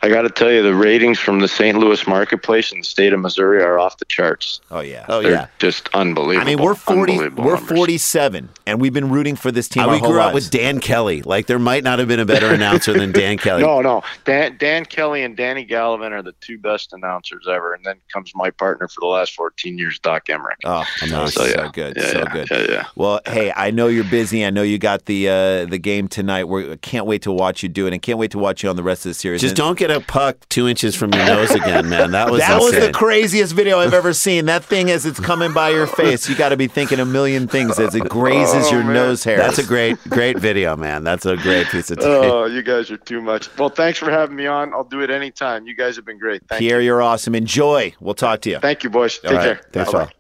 [0.02, 1.78] I got to tell you, the ratings from the St.
[1.78, 4.62] Louis marketplace in the state of Missouri are off the charts.
[4.72, 6.48] Oh yeah, oh They're yeah, just unbelievable.
[6.50, 7.60] I mean, we're forty, we're numbers.
[7.70, 9.84] forty-seven, and we've been rooting for this team.
[9.84, 11.22] Uh, our we whole grew up with Dan Kelly.
[11.22, 13.62] Like there might not have been a better announcer than Dan Kelly.
[13.64, 14.04] No, no.
[14.26, 18.32] Dan, Dan Kelly and Danny Gallivan are the two best announcers ever, and then comes
[18.36, 20.56] my partner for the last 14 years, Doc Emrick.
[20.66, 21.34] Oh, nice.
[21.34, 21.70] So, so, yeah.
[21.72, 22.48] good, Yeah, so yeah, good.
[22.52, 22.86] yeah, yeah.
[22.96, 24.46] Well, hey, I know you're busy.
[24.46, 26.46] I know you got the uh, the game tonight.
[26.46, 28.76] We can't wait to watch you do it, and can't wait to watch you on
[28.76, 29.42] the rest of the series.
[29.42, 32.12] Just And- don't get a puck two inches from your nose again, man.
[32.12, 34.46] That was that was the craziest video I've ever seen.
[34.46, 37.48] That thing as it's coming by your face, you got to be thinking a million
[37.48, 38.94] things as it grazes Oh, your man.
[38.94, 39.38] nose hair.
[39.38, 41.04] That's a great, great video, man.
[41.04, 42.08] That's a great piece of tape.
[42.08, 43.56] Oh, you guys are too much.
[43.58, 44.74] Well, thanks for having me on.
[44.74, 45.68] I'll do it anytime.
[45.68, 46.42] You guys have been great.
[46.48, 46.80] Thank Pierre.
[46.82, 46.88] you.
[46.88, 47.36] You're awesome.
[47.36, 47.94] Enjoy.
[48.00, 48.60] We'll talk to you.
[48.60, 49.20] Thank you, boys.
[49.20, 49.44] Take All right.
[49.46, 49.62] care.
[49.72, 50.12] Thanks, Bye-bye.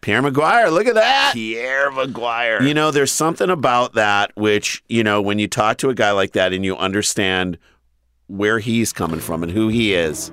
[0.00, 1.32] Pierre McGuire, look at that.
[1.34, 2.66] Pierre McGuire.
[2.66, 6.10] You know, there's something about that which, you know, when you talk to a guy
[6.12, 7.58] like that and you understand
[8.30, 10.30] where he's coming from and who he is,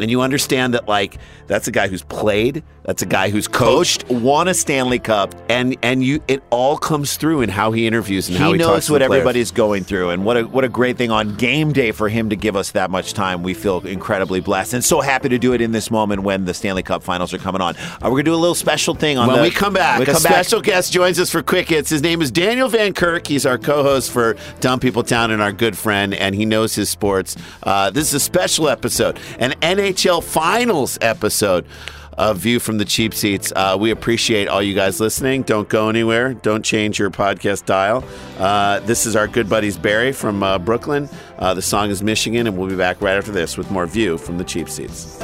[0.00, 4.08] and you understand that, like, that's a guy who's played, that's a guy who's coached,
[4.08, 5.34] won a Stanley Cup.
[5.48, 8.58] and and you, it all comes through in how he interviews and how He he
[8.58, 11.92] knows what everybody's going through, and what a what a great thing on game day
[11.92, 13.42] for him to give us that much time.
[13.42, 16.54] We feel incredibly blessed, and so happy to do it in this moment when the
[16.54, 17.76] Stanley Cup Finals are coming on.
[17.76, 20.04] Uh, we're gonna do a little special thing on When the, we come back, we
[20.04, 21.90] a come back- special guest joins us for Quick Hits.
[21.90, 23.26] His name is Daniel Van Kirk.
[23.26, 26.88] He's our co-host for Dumb People Town and our good friend, and he knows his
[26.88, 27.36] sports.
[27.62, 31.64] Uh, this is a special episode, an NHL Finals episode
[32.18, 33.52] of View from the Cheap Seats.
[33.54, 35.42] Uh, we appreciate all you guys listening.
[35.42, 36.34] Don't go anywhere.
[36.34, 38.04] Don't change your podcast dial.
[38.38, 41.08] Uh, this is our good buddies Barry from uh, Brooklyn.
[41.38, 44.18] Uh, the song is Michigan, and we'll be back right after this with more View
[44.18, 45.18] from the Cheap Seats.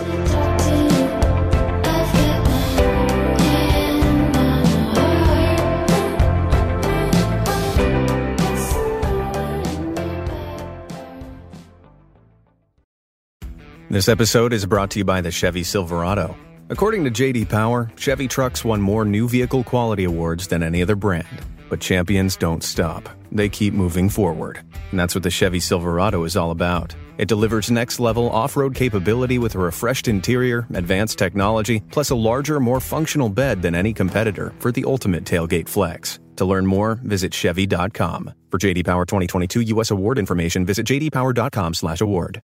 [13.91, 16.37] This episode is brought to you by the Chevy Silverado.
[16.71, 20.97] According to JD Power, Chevy trucks won more new vehicle quality awards than any other
[20.97, 21.27] brand.
[21.71, 23.09] But champions don't stop.
[23.33, 24.61] They keep moving forward.
[24.91, 26.95] And that's what the Chevy Silverado is all about.
[27.17, 32.15] It delivers next level off road capability with a refreshed interior, advanced technology, plus a
[32.15, 36.19] larger, more functional bed than any competitor for the ultimate tailgate flex.
[36.37, 38.35] To learn more, visit Chevy.com.
[38.51, 39.91] For JD Power 2022 U.S.
[39.91, 42.41] award information, visit jdpower.com/award.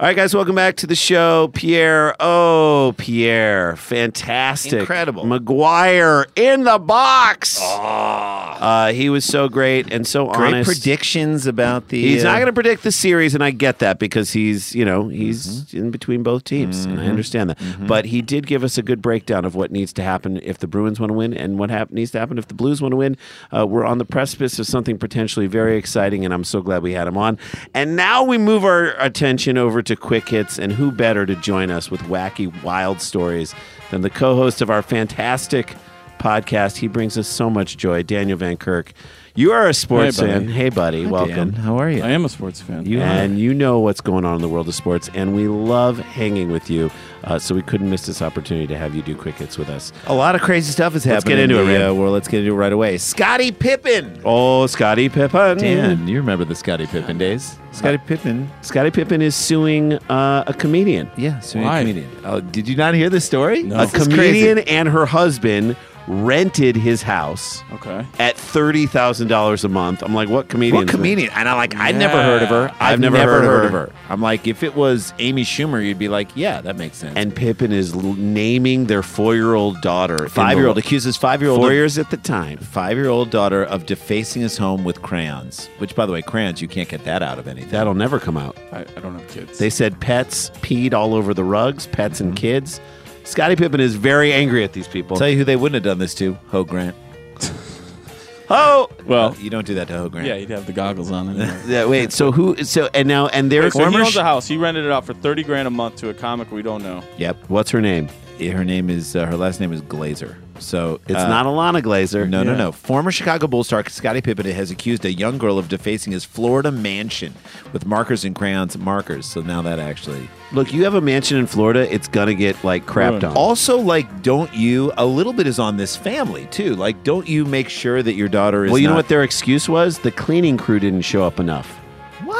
[0.00, 1.52] All right, guys, welcome back to the show.
[1.54, 4.80] Pierre, oh, Pierre, fantastic.
[4.80, 5.22] Incredible.
[5.24, 7.60] McGuire in the box.
[7.62, 10.66] Uh, he was so great and so Great honest.
[10.68, 12.02] predictions about the.
[12.02, 14.84] He's uh, not going to predict the series, and I get that because he's, you
[14.84, 17.58] know, he's in between both teams, and I understand that.
[17.86, 20.66] But he did give us a good breakdown of what needs to happen if the
[20.66, 22.96] Bruins want to win, and what hap- needs to happen if the Blues want to
[22.96, 23.16] win.
[23.56, 26.94] Uh, we're on the precipice of something potentially very exciting, and I'm so glad we
[26.94, 27.38] had him on.
[27.74, 31.70] And now we move our attention over to quick hits, and who better to join
[31.70, 33.54] us with wacky, wild stories
[33.90, 35.74] than the co-host of our fantastic
[36.18, 36.76] podcast?
[36.76, 38.92] He brings us so much joy, Daniel Van Kirk.
[39.36, 40.46] You are a sports Hey, buddy.
[40.46, 40.48] fan.
[40.54, 41.54] Hey, buddy, welcome.
[41.54, 42.04] How are you?
[42.04, 42.86] I am a sports fan.
[42.86, 45.98] You and you know what's going on in the world of sports, and we love
[45.98, 46.88] hanging with you.
[47.24, 49.92] Uh, so we couldn't miss this opportunity to have you do quick hits with us.
[50.06, 51.14] A lot of crazy stuff is happening.
[51.16, 52.12] Let's get into in it, the uh, world.
[52.12, 52.96] Let's get into it right away.
[52.96, 54.20] Scottie Pippen.
[54.24, 55.58] Oh, Scottie Pippen!
[55.58, 57.58] Dan, you remember the Scottie Pippen days?
[57.72, 58.48] Scottie Pippen.
[58.62, 61.10] Scottie Pippen is suing uh, a comedian.
[61.16, 62.08] Yeah, suing a comedian.
[62.24, 63.64] Oh, did you not hear the story?
[63.64, 63.80] No.
[63.80, 68.04] A This is comedian and her husband rented his house Okay.
[68.18, 70.02] at thirty thousand dollars a month.
[70.02, 70.84] I'm like, what comedian?
[70.84, 71.30] What comedian?
[71.34, 72.74] And I'm like, I'd never heard of her.
[72.80, 73.92] I've, never, heard, of her.
[74.08, 77.16] I'm like, if it was Amy Schumer, you'd be like, yeah, that makes sense.
[77.16, 80.24] And Pippen is l- naming their four-year-old daughter.
[80.24, 82.58] in five year old accuses five year old four years at the time.
[82.58, 85.68] five year old daughter of defacing his home with crayons.
[85.78, 87.70] Which, by the way, crayons you can't get that out of anything.
[87.70, 88.56] That'll never come out.
[88.72, 89.58] I, I don't have kids.
[89.58, 92.28] They said pets peed all over the rugs, pets Mm-hmm.
[92.28, 92.80] and kids.
[93.24, 95.16] Scottie Pippen is very angry at these people.
[95.16, 96.94] Tell you who they wouldn't have done this to: Ho Grant.
[98.48, 98.90] Ho.
[99.06, 100.26] well, You don't do that to Ho Grant.
[100.28, 101.30] yeah, he'd have the goggles on.
[101.30, 101.62] Anyway.
[101.66, 102.12] yeah, wait.
[102.12, 102.62] So who?
[102.64, 104.00] So and now and they're so he former.
[104.04, 104.46] owns a house.
[104.46, 107.02] He rented it out for thirty grand a month to a comic we don't know.
[107.16, 107.48] Yep.
[107.48, 108.08] What's her name?
[108.38, 110.36] her name is uh, her last name is Glazer.
[110.58, 112.28] So It's uh, not Ilana Glazer.
[112.28, 112.58] No, no, Yeah.
[112.58, 112.72] no.
[112.72, 116.70] Former Chicago Bulls star Scottie Pippen has accused a young girl of defacing his Florida
[116.70, 117.34] mansion
[117.72, 119.26] with markers and crayons and markers.
[119.26, 120.28] So now that actually.
[120.52, 121.92] Look, you have a mansion in Florida.
[121.92, 123.24] It's gonna get like crapped Ruined.
[123.24, 123.36] on.
[123.36, 124.92] Also, like, don't you?
[124.96, 126.76] A little bit is on this family too.
[126.76, 128.70] Like, don't you make sure that your daughter is?
[128.70, 129.98] well, you know what their excuse was?
[129.98, 131.80] The cleaning crew didn't show up enough.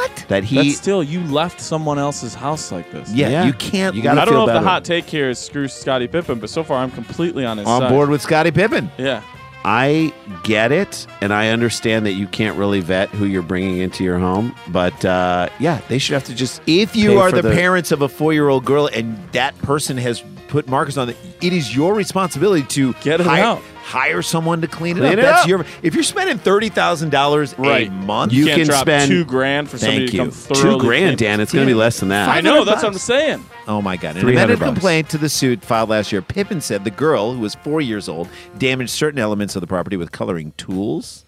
[0.09, 0.25] What?
[0.29, 0.55] That he.
[0.55, 3.11] That's still you left someone else's house like this.
[3.13, 3.45] Yeah, Yeah.
[3.45, 3.95] you can't.
[3.95, 4.63] You You gotta I don't feel know if better.
[4.63, 7.67] the hot take here is screw Scottie Pippen, but so far I'm completely on his
[7.67, 7.89] on side.
[7.89, 8.91] board with Scottie Pippen.
[8.97, 9.21] Yeah.
[9.67, 14.03] I get it, and I understand that you can't really vet who you're bringing into
[14.03, 16.61] your home, but uh, yeah, they should have to just.
[16.67, 20.23] If you pay are for the, parents of a four-year-old girl and that person has
[20.49, 23.61] put markers on it, it is your responsibility to Get it hire, out.
[23.85, 25.19] Hire someone to clean it Clean up.
[25.19, 25.47] it That's up.
[25.47, 25.65] your.
[25.83, 27.87] If you're spending thirty thousand dollars Right.
[27.87, 30.31] a month, You can't can drop spend- two grand for somebody Thank to come you.
[30.31, 31.29] thoroughly two grand, clean.
[31.29, 31.39] Dan.
[31.39, 32.27] It's going to be less than that.
[32.29, 32.51] I know.
[32.65, 33.45] 500 That's what I'm saying.
[33.67, 34.11] Oh my God.
[34.11, 34.69] In a 300 amended bucks.
[34.71, 38.09] complaint to the suit filed last year, Pippen said the girl, who was four years
[38.09, 38.27] old,
[38.57, 41.25] damaged certain elements of the property with coloring tools.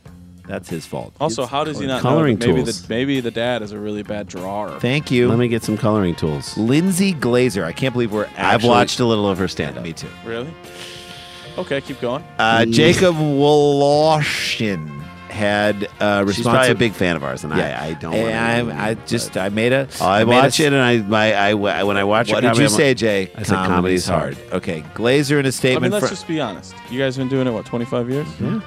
[0.48, 1.14] That's his fault.
[1.20, 2.82] Also, It's how does he not coloring know that maybe tools.
[2.84, 4.78] the maybe the dad is a really bad drawer?
[4.80, 5.28] Thank you.
[5.28, 6.58] Let me get some coloring tools.
[6.58, 7.66] Lindsay Glazer.
[7.66, 8.44] I can't believe we're actually.
[8.46, 9.84] I've watched a little of her stand up.
[9.84, 10.08] Me too.
[10.26, 10.48] Really?
[11.58, 12.24] Okay, keep going.
[12.38, 14.88] Uh, Jacob Woloshin
[15.30, 17.80] had uh, She's probably a big fan of ours, and Yeah.
[17.82, 18.14] I, I don't.
[18.14, 19.88] And I, I just I made a.
[20.02, 22.34] I made a watch s- it, and I, my, I, I when I watch it.
[22.34, 23.32] What it, did comedy, you say, Jay?
[23.36, 24.38] I said comedy's hard.
[24.52, 25.84] Okay, Glazer in a I statement.
[25.84, 26.76] mean, let's fr- just be honest.
[26.90, 28.28] You guys have been doing it what 25 years?
[28.40, 28.62] Yeah.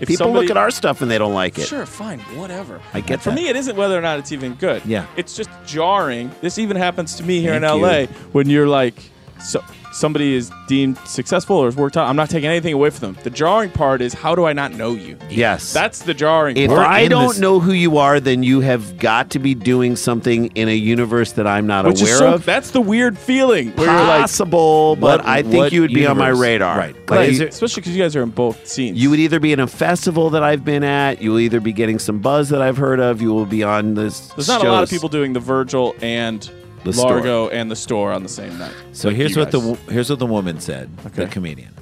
[0.00, 1.66] If People somebody- look at our stuff and they don't like it.
[1.68, 2.80] Sure, fine, whatever.
[2.92, 3.36] I get For that.
[3.36, 4.84] me, it isn't whether or not it's even good.
[4.84, 5.06] Yeah.
[5.16, 6.32] It's just jarring.
[6.40, 7.86] This even happens to me here Thank in you.
[7.86, 8.96] LA when you're like,
[9.40, 9.62] so
[9.92, 12.08] somebody is deemed successful or has worked out.
[12.08, 13.22] I'm not taking anything away from them.
[13.24, 15.16] The jarring part is how do I not know you?
[15.30, 15.72] Yes.
[15.72, 16.86] That's the jarring If part.
[16.86, 20.46] I don't this- know who you are, then you have got to be doing something
[20.54, 22.44] in a universe that I'm not Which aware is so, of.
[22.44, 25.92] that's the weird feeling where you're like, Possible, but What- I think what you would
[25.92, 26.40] be on my universe?
[26.42, 26.78] radar.
[26.78, 26.94] Right.
[26.94, 28.96] Like, Right, you- especially because you guys are in both scenes.
[28.98, 31.72] You would either be in a festival that I've been at, you will either be
[31.72, 34.28] getting some buzz that I've heard of, you will be on this.
[34.36, 34.96] There's not a lot of shows.
[34.96, 36.48] people doing the Virgil and
[36.84, 37.10] The store.
[37.12, 38.72] Largo and the store on the same night.
[38.92, 39.68] So Like here's what the guys.
[39.68, 40.96] wo- here's what the woman said.
[41.14, 41.74] The comedian.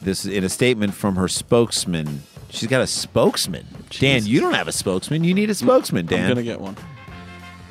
[0.00, 2.22] This is in a statement from her spokesman.
[2.50, 3.66] She's got a spokesman.
[3.90, 5.24] Dan, you don't have a spokesman.
[5.24, 6.22] You need a spokesman, Dan.
[6.24, 6.76] I'm gonna get one.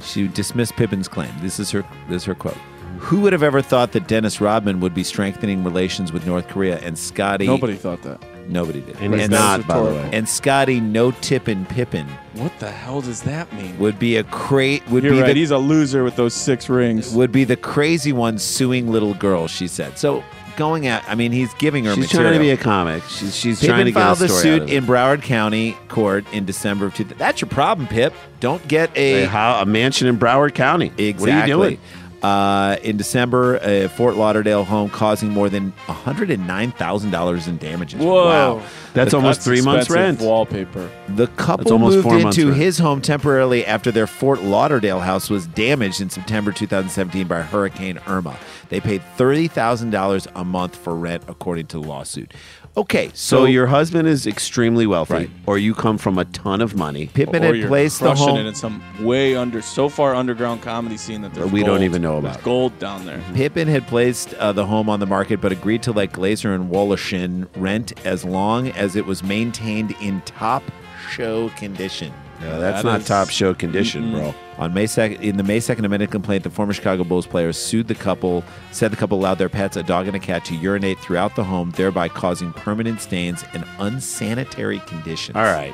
[0.02, 1.32] She dismissed Pippen's claim.
[1.42, 1.86] This is her.
[2.10, 2.58] This is her quote.
[3.00, 6.80] Who would have ever thought that Dennis Rodman would be strengthening relations with North Korea
[6.80, 7.48] and Scottie?
[7.48, 8.22] Nobody thought that.
[8.48, 8.98] Nobody did.
[9.02, 10.10] And he's and, not, by the way.
[10.14, 13.78] and Scottie no tippin' Pippen What the hell does that mean?
[13.80, 14.88] would be a crate.
[14.90, 15.28] Would You're be right.
[15.28, 17.14] the He's a loser with those six rings.
[17.14, 19.52] would be the crazy one suing little girls.
[19.52, 19.98] She said.
[19.98, 20.24] So
[20.58, 21.04] going at.
[21.10, 22.30] I mean, he's giving her She's material.
[22.32, 23.04] trying to be a comic.
[23.04, 24.74] She's, she's Pippen trying to get filed a a story suit out of it.
[24.76, 27.18] in Broward County Court in December of 2000.
[27.18, 28.14] That's your problem, Pip.
[28.40, 30.92] Don't get a a, how, a mansion in Broward County.
[30.98, 31.14] exactly.
[31.14, 31.80] What are you doing?
[32.26, 37.12] Uh, in December, a Fort Lauderdale home causing more than one hundred and nine thousand
[37.12, 38.02] dollars in damages.
[38.02, 38.26] Whoa.
[38.26, 38.64] Wow!
[38.96, 40.28] That's The- almost three months' expensive rent.
[40.28, 40.90] Wallpaper.
[41.10, 42.62] The That's couple almost moved four months' into rent.
[42.64, 48.00] his home temporarily after their Fort Lauderdale house was damaged in September 2017 by Hurricane
[48.08, 48.36] Irma.
[48.70, 52.34] They paid thirty thousand dollars a month for rent, according to the lawsuit.
[52.78, 55.30] Okay, So, so, your husband is extremely wealthy, Right.
[55.46, 57.06] or you come from a ton of money.
[57.14, 58.40] Pippen or had you're placed the crushing home.
[58.40, 61.82] it in some way under, so far underground comedy scene that there's We don't gold.
[61.84, 62.44] even know There's about.
[62.44, 63.22] gold down there.
[63.34, 66.70] Pippen had placed uh, the home on the market, but agreed to let Glazer and
[66.70, 70.64] Woloshin rent as long as it was maintained in top
[71.10, 72.12] show condition.
[72.42, 74.36] No, that's That not is- top show condition, bro.
[74.58, 77.88] On May 2nd, in the May 2nd amended complaint, the former Chicago Bulls players sued
[77.88, 81.00] the couple, said the couple allowed their pets, a dog and a cat, to urinate
[81.00, 85.36] throughout the home, thereby causing permanent stains and unsanitary conditions.
[85.38, 85.74] All right,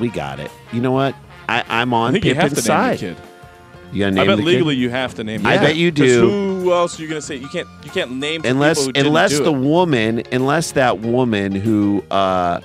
[0.00, 0.50] we got it.
[0.72, 1.14] You know what?
[1.48, 3.16] I, I'm on I think you have Pippen's side.
[3.92, 3.98] The kid.
[3.98, 4.48] You gotta I bet the kid?
[4.48, 5.46] legally you have to name.
[5.46, 5.78] I the bet kid.
[5.78, 6.30] you 'Cause do.
[6.60, 7.36] Who else are you gonna say?
[7.36, 7.68] You can't.
[7.84, 9.58] You can't name some unless people who didn't unless do the it.
[9.58, 12.60] woman unless that woman who uh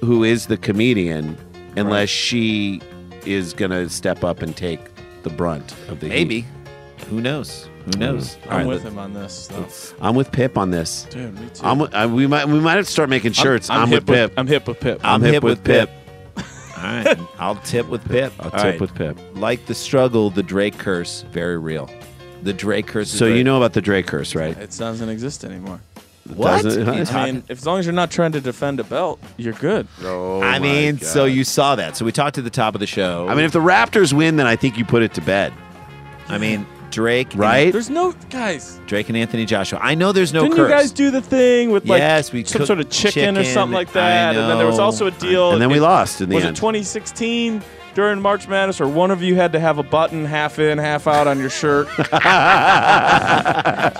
[0.00, 1.36] who is the comedian
[1.76, 2.80] unless she
[3.26, 4.80] is gonna step up and take
[5.22, 6.12] the brunt of the heat.
[6.14, 6.46] Maybe.
[7.10, 7.68] Who knows?
[7.84, 8.36] Who knows?
[8.44, 9.46] I'm All right, with let- him on this.
[9.48, 9.66] Though.
[10.00, 11.06] I'm with Pip on this.
[11.10, 11.64] Dude, me too.
[11.64, 13.70] I'm, with- I, we might we might have to start making shirts.
[13.70, 14.32] I'm, hip with Pip.
[14.36, 15.00] I'm hip with Pip.
[15.02, 15.90] I'm, hip hip with with Pip.
[16.78, 18.32] All right, I'll tip with Pip.
[18.40, 18.80] I'll All tip right.
[18.80, 19.18] with Pip.
[19.34, 21.90] Like the struggle, the Drake curse, very real.
[22.42, 23.10] The Drake curse.
[23.10, 24.56] So very- you know about the Drake curse, right?
[24.56, 25.80] It doesn't exist anymore.
[26.34, 26.62] what?
[26.62, 29.54] Doesn't- I mean, if, as long as you're not trying to defend a belt, you're
[29.54, 29.88] good.
[30.02, 31.96] Oh I my mean, so you saw that.
[31.96, 33.26] So we talked at the top of the show.
[33.28, 35.52] I mean, if the Raptors win, then I think you put it to bed,
[36.28, 37.72] I mean, Drake, and- right?
[37.72, 38.80] There's no guys.
[38.86, 39.78] Drake and Anthony Joshua.
[39.82, 40.70] I know there's no Didn't curse.
[40.70, 43.74] you guys do the thing with like Yes, we some sort of chicken, or something
[43.74, 44.36] like I that?
[44.36, 45.52] And then there was also a deal.
[45.52, 46.56] and then we in- lost in the was end.
[46.56, 47.62] it 2016?
[47.94, 51.08] during March Madness, or one of you had to have a button half in, half
[51.08, 51.88] out on your shirt?
[51.98, 52.04] you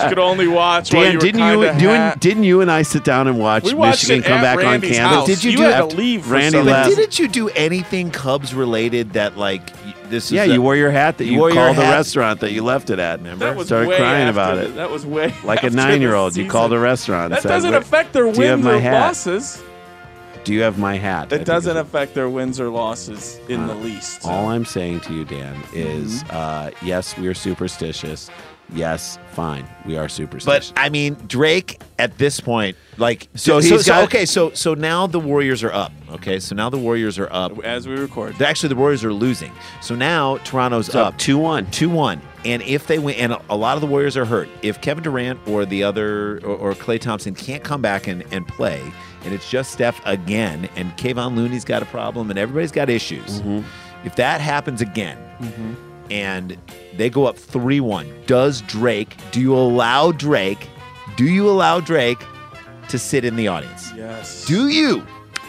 [0.08, 0.92] could only watch.
[0.92, 3.40] while Dan, you didn't you, you ha- and, didn't you and I sit down and
[3.40, 5.16] watch Michigan come back Randy's on campus?
[5.16, 5.26] house.
[5.26, 5.90] Did you you do had that?
[5.90, 6.94] to leave for Randy left.
[6.94, 9.68] didn't you do anything Cubs related that like
[10.10, 10.26] this?
[10.26, 12.62] Is Yeah, a- you wore your hat that You you, called the restaurant that you
[12.64, 13.18] left it at.
[13.20, 13.44] Remember?
[13.46, 14.74] That was Started crying about the- it.
[14.76, 17.30] That was way Like a the nine-year-old, you called a restaurant.
[17.30, 19.00] That said, doesn't affect their do wins or hat?
[19.00, 19.62] losses.
[20.44, 21.30] Do you have my hat?
[21.32, 24.24] It doesn't affect their wins or losses in the Uh, least.
[24.24, 26.36] All I'm saying to you, Dan, is Mm-hmm.
[26.36, 28.30] uh, yes, we are superstitious.
[28.70, 30.44] Yes, fine, we are superstars.
[30.44, 30.72] But.
[30.76, 34.50] I mean, Drake at this point, like, So so, so, he's so- got- okay, so
[34.52, 35.92] so now the Warriors are up.
[36.10, 37.58] Okay, so now the Warriors are up.
[37.64, 39.52] As we record, Actually, the Warriors are losing.
[39.80, 41.70] So now Toronto's up up two one.
[41.70, 42.20] two one.
[42.44, 44.48] And if they win, and a lot of the Warriors are hurt.
[44.62, 48.46] If Kevin Durant or the other or, or Klay Thompson can't come back and, and
[48.46, 48.80] play,
[49.24, 53.40] and it's just Steph again, and Kevon Looney's got a problem, and everybody's got issues.
[53.40, 53.66] Mm-hmm.
[54.06, 55.74] If that happens again, mm-hmm.
[56.10, 56.56] And
[56.96, 59.16] they go up three one, does Drake?
[59.32, 60.68] Do you allow Drake?
[61.16, 62.22] Do you allow Drake
[62.88, 63.92] to sit in the audience?
[63.94, 64.44] yes.
[64.46, 65.06] Do you?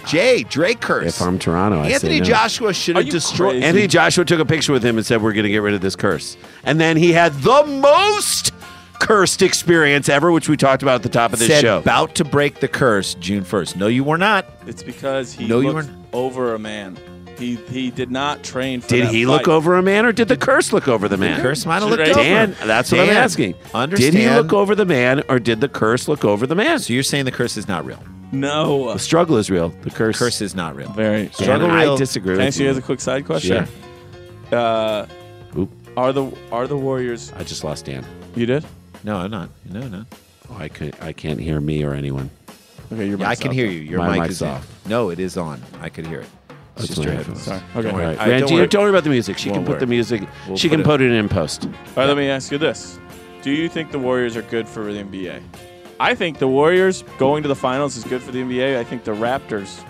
[0.08, 1.20] Jay, Drake curse.
[1.20, 2.26] If I'm Toronto, I Anthony say no.
[2.26, 3.52] Joshua should Are have you destroyed.
[3.52, 3.66] crazy?
[3.66, 5.82] Anthony Joshua took a picture with him and said, "We're going to get rid of
[5.82, 8.54] this curse." And then he had the most
[9.00, 11.78] cursed experience ever, which we talked about at the top of this said show.
[11.80, 13.76] about to break the curse June 1st.
[13.76, 14.46] No, you were not.
[14.68, 16.06] It's because he No, you looked weren't.
[16.14, 16.98] over a man.
[17.40, 18.82] He he did not train.
[18.82, 19.32] For did that he fight.
[19.32, 21.42] look over a man, or did the curse look over the man?
[21.42, 22.24] curse might have Should looked I- over.
[22.24, 23.56] Dan, that's what I'm asking.
[23.74, 24.14] Understand.
[24.14, 26.80] Did he look over the man, or did the curse look over the man?
[26.80, 28.04] So you're saying the curse is not real.
[28.32, 28.94] No.
[28.94, 29.70] The struggle is real.
[29.82, 30.92] The curse, Curse is not real.
[30.92, 32.72] Very Dan, struggle I disagree Can I with ask you you.
[32.74, 33.68] guys a quick side question?
[34.52, 35.06] Uh,
[35.58, 35.72] Oop.
[35.98, 37.32] are the are the Warriors?
[37.38, 38.06] I just lost Dan.
[38.36, 38.66] You did?
[39.04, 39.50] No, I'm not.
[39.70, 40.06] No, no.
[40.50, 41.02] Oh, I can't.
[41.02, 42.30] I can't hear me or anyone.
[42.92, 43.18] Okay, you're.
[43.20, 43.80] Yeah, I can hear you.
[43.80, 44.50] Your My mic mic's is on.
[44.50, 44.68] off.
[44.88, 45.62] No, it is on.
[45.82, 46.30] I could hear it.
[46.80, 47.46] It's That's just my your headphones.
[47.46, 47.74] headphones.
[47.74, 47.86] Sorry.
[47.86, 47.90] Okay.
[47.96, 48.82] All right, I- Randy, don't don't worry.
[48.84, 48.90] worry.
[48.90, 49.38] about the music.
[49.38, 49.80] She Won't can put worry.
[49.82, 50.22] the music.
[50.48, 51.66] We'll she put can it- put it in post.
[51.66, 53.00] All right, let me ask you this:
[53.42, 55.42] Do you think the Warriors are good for the NBA?
[56.00, 58.78] I think the Warriors going to the finals is good for the NBA.
[58.80, 59.84] I think the Raptors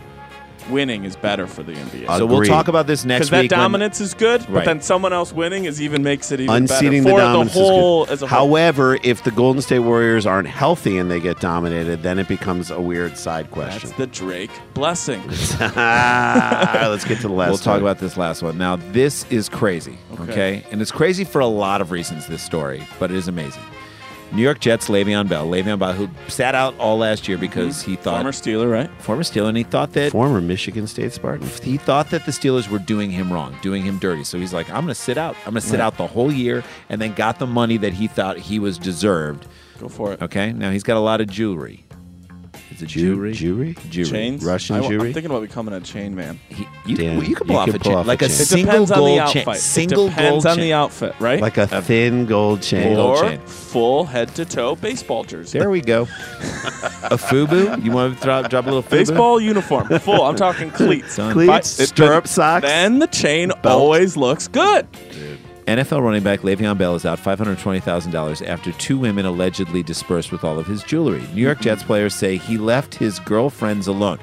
[0.69, 2.07] winning is better for the NBA.
[2.17, 2.47] So we'll Agreed.
[2.49, 3.19] talk about this next week.
[3.19, 3.51] Because that week.
[3.51, 4.65] when- dominance is good, but Right.
[4.65, 7.59] then someone else winning is even makes it even Unseating better the for dominance the
[7.59, 8.47] whole is as a whole.
[8.49, 12.71] However, if the Golden State Warriors aren't healthy and they get dominated, then it becomes
[12.71, 13.89] a weird side question.
[13.89, 15.21] That's the Drake blessing.
[15.61, 17.49] Ah, Let's get to the last.
[17.49, 17.81] We'll talk one.
[17.81, 18.57] about this last one.
[18.57, 20.31] Now, this is crazy, okay.
[20.31, 20.63] Okay.
[20.71, 23.63] And it's crazy for a lot of reasons, this story, but it is amazing.
[24.31, 25.47] New York Jets, Le'Veon Bell.
[25.47, 27.91] Le'Veon Bell, who sat out all last year because mm-hmm.
[27.91, 28.15] he thought.
[28.15, 28.89] Former Steeler, right?
[29.01, 31.47] former Steeler, and he thought that former Michigan State Spartan.
[31.63, 34.23] he thought that the Steelers were doing him wrong, doing him dirty.
[34.23, 35.35] So he's like, I'm going to sit out.
[35.45, 38.07] I'm going to sit out the whole year, and then got the money that he
[38.07, 39.47] thought he was deserved.
[39.79, 40.21] Go for it.
[40.21, 41.85] Okay, now he's got a lot of jewelry.
[42.71, 43.33] Is it jewelry?
[43.33, 43.75] Jewelry?
[43.89, 44.09] Jewelry.
[44.11, 44.45] Chains.
[44.45, 45.07] Russian I, jewelry?
[45.07, 46.39] am thinking about becoming a chain man.
[46.49, 48.07] He, you, Dan, can, you can you pull off could a pull chain, off a
[48.07, 48.31] like a chain.
[48.31, 49.41] It single depends on gold the chain.
[49.47, 49.61] outfit.
[49.61, 50.63] Single it depends gold on chain.
[50.65, 51.41] the outfit, right?
[51.41, 52.95] Like a thin gold chain.
[52.95, 53.39] gold or chain.
[53.47, 55.57] full head to toe baseball jersey.
[55.59, 56.03] There we go.
[56.03, 57.83] a FUBU?
[57.83, 58.89] You want to drop, drop a little FUBU?
[58.91, 60.21] Baseball uniform, full.
[60.23, 61.15] I'm talking cleats.
[61.15, 61.33] Done.
[61.33, 61.47] Cleats,
[61.77, 62.61] But it- stirrup then- socks.
[62.67, 64.87] Then the chain always looks good.
[65.69, 70.57] NFL running back Le'Veon Bell is out $520,000 after two women allegedly dispersed with all
[70.57, 71.21] of his jewelry.
[71.33, 74.19] New York Jets players say he left his girlfriends alone.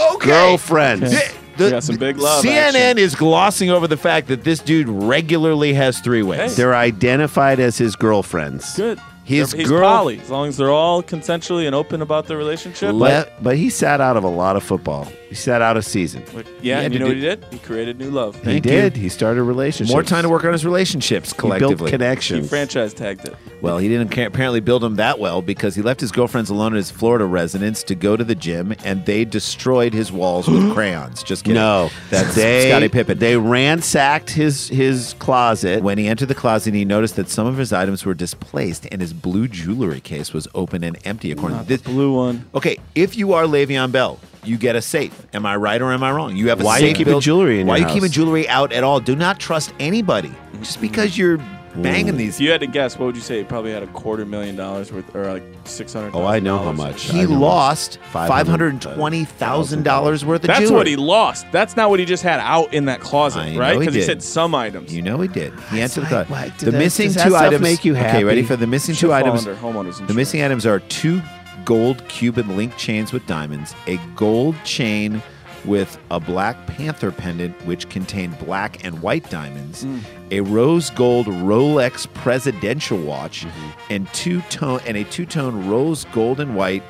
[0.00, 0.26] Okay.
[0.26, 1.14] Girlfriends.
[1.14, 1.30] Okay.
[1.58, 2.98] We got some big love CNN action.
[2.98, 6.50] is glossing over the fact that this dude regularly has three ways.
[6.50, 6.56] Hey.
[6.56, 8.74] They're identified as his girlfriends.
[8.76, 8.98] Good.
[9.24, 12.92] His He's girl- poly, as long as they're all consensually and open about their relationship.
[12.92, 15.06] Le- but he sat out of a lot of football.
[15.34, 16.22] He sat out a season.
[16.62, 17.44] Yeah, and you know what he did?
[17.50, 18.36] He created new love.
[18.36, 18.96] he Thank did.
[18.96, 19.92] He started relationships.
[19.92, 21.74] More time to work on his relationships He collectively.
[21.74, 22.48] built He connections.
[22.48, 23.34] franchise tagged it.
[23.60, 26.72] Well, he didn't ca- apparently build them that well because he left his girlfriends alone
[26.74, 30.72] at his Florida residence to go to the gym, and they destroyed his walls with
[30.74, 31.24] crayons.
[31.24, 31.56] Just kidding.
[31.56, 33.18] No, that's they, Scottie Pippen.
[33.18, 35.82] They ransacked his his closet.
[35.82, 39.00] When he entered the closet, he noticed that some of his items were displaced, and
[39.00, 41.32] his blue jewelry case was open and empty.
[41.32, 42.44] According to this, Blue one.
[42.54, 45.26] okay, if you are Le'Veon Bell, you get a safe.
[45.34, 46.36] Am I right or am I wrong?
[46.36, 48.08] You have a Why are you safe keeping jewelry in Why your are you keeping
[48.08, 48.14] house?
[48.14, 49.00] jewelry out at all?
[49.00, 50.32] Do not trust anybody.
[50.60, 51.38] Just because you're
[51.76, 53.38] banging these If you had to guess, what would you say?
[53.38, 56.14] He probably had a quarter million dollars worth, or like six hundred.
[56.14, 57.10] Oh, I know how much.
[57.10, 60.76] He lost five hundred twenty thousand dollars worth of That's jewelry.
[60.76, 61.46] what he lost.
[61.50, 63.74] That's not what he just had out in that closet, I right?
[63.74, 64.94] know he Because he, said some items.
[64.94, 65.52] You know he did.
[65.70, 66.36] He answered the like, call.
[66.36, 66.58] what?
[66.58, 67.62] The missing does that two stuff items.
[67.62, 69.44] make you Okay, ready for the missing Should two items.
[69.46, 71.20] under The missing items are two
[71.64, 75.22] gold Cuban link chains with diamonds, a gold chain
[75.64, 79.86] with a Black Panther pendant which contained black and white diamonds,
[80.30, 83.46] a rose gold Rolex presidential watch,
[83.88, 86.82] and two tone and a two tone rose gold and white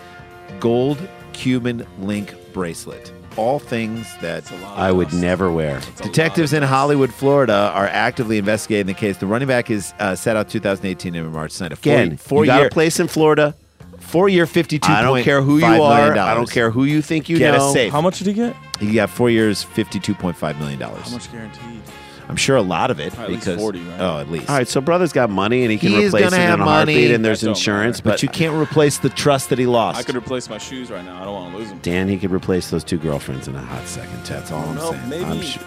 [0.58, 0.98] gold
[1.32, 3.12] Cuban link bracelet.
[3.36, 5.80] all things that I would never wear.
[6.02, 9.16] Detectives in Hollywood, Florida, are actively investigating the case.
[9.16, 11.50] The running back is uh, set out 2018 in March.
[11.50, 13.56] Signed a four, Again, four you got year a place in Florida.
[14.04, 14.92] Four year fifty two.
[14.92, 16.16] I don't care who you are.
[16.16, 17.70] I don't care who you think you Get know.
[17.70, 17.92] a safe.
[17.92, 18.54] How much did he get?
[18.80, 21.04] He got four years, fifty two point five million dollars.
[21.04, 21.82] How much guaranteed?
[22.26, 24.00] I'm sure a lot of it Probably at least because 40, right?
[24.00, 24.48] oh, at least.
[24.48, 26.54] All right, so brother's got money and he can He is replace gonna it have
[26.54, 26.92] in a money.
[26.94, 27.98] heartbeat, and there's That don't insurance.
[28.02, 28.14] matter.
[28.14, 29.98] but you can't replace the trust that he lost.
[29.98, 31.20] I could replace my shoes right now.
[31.20, 31.80] I don't want to lose them.
[31.82, 34.24] Dan, he could replace those two girlfriends in a hot second.
[34.24, 35.08] That's all oh, I'm No, saying.
[35.10, 35.24] maybe.
[35.26, 35.62] I'm sure.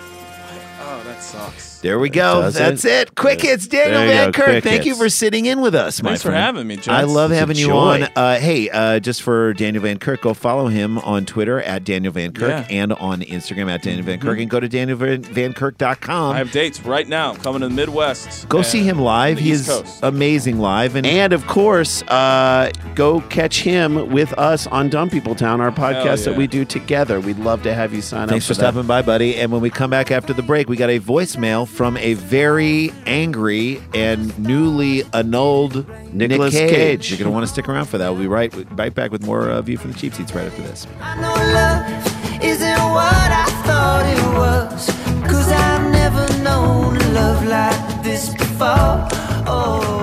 [0.80, 1.80] Oh, that sucks.
[1.80, 2.41] There we go.
[2.41, 2.91] Does That's it?
[3.09, 3.15] it.
[3.15, 4.45] Quick hits, Daniel There you Van go, Kirk.
[4.45, 5.01] quick Thank you hits.
[5.01, 6.43] for sitting in with us, my Thanks for friend.
[6.43, 6.88] having me, gents.
[6.89, 8.03] I love It's a having you joy.
[8.03, 8.03] on.
[8.15, 12.11] Uh, hey, uh, just for Daniel Van Kirk, go follow him on Twitter at Daniel
[12.13, 12.63] Van Kirk Yeah.
[12.63, 12.73] Mm-hmm.
[12.73, 16.34] and on Instagram at Daniel Van Kirk and go to danielvankirk.com.
[16.36, 18.47] I have dates right now coming to the Midwest.
[18.49, 19.38] Go and see him live.
[19.38, 19.99] the He East is Coast.
[20.03, 20.95] amazing live.
[20.95, 25.71] And, And of course, uh, go catch him with us on Dumb People Town, our
[25.71, 26.38] podcast that yeah.
[26.38, 27.19] we do together.
[27.19, 28.30] We'd love to have you sign up.
[28.30, 28.71] Thanks up for that.
[28.71, 29.36] stopping by, buddy.
[29.38, 32.91] And when we come back after the break, we got a voicemail from a very
[33.05, 37.09] angry and newly annulled Nicolas Nick Cage.
[37.09, 38.09] You're going to want to stick around for that.
[38.09, 40.61] We'll be right, right back with more uh, View from the Cheap Seats right after
[40.63, 40.86] this.
[40.99, 44.88] I know love isn't what I thought it was.
[45.32, 49.07] Cause I've never known love like this before.
[49.49, 49.93] Oh.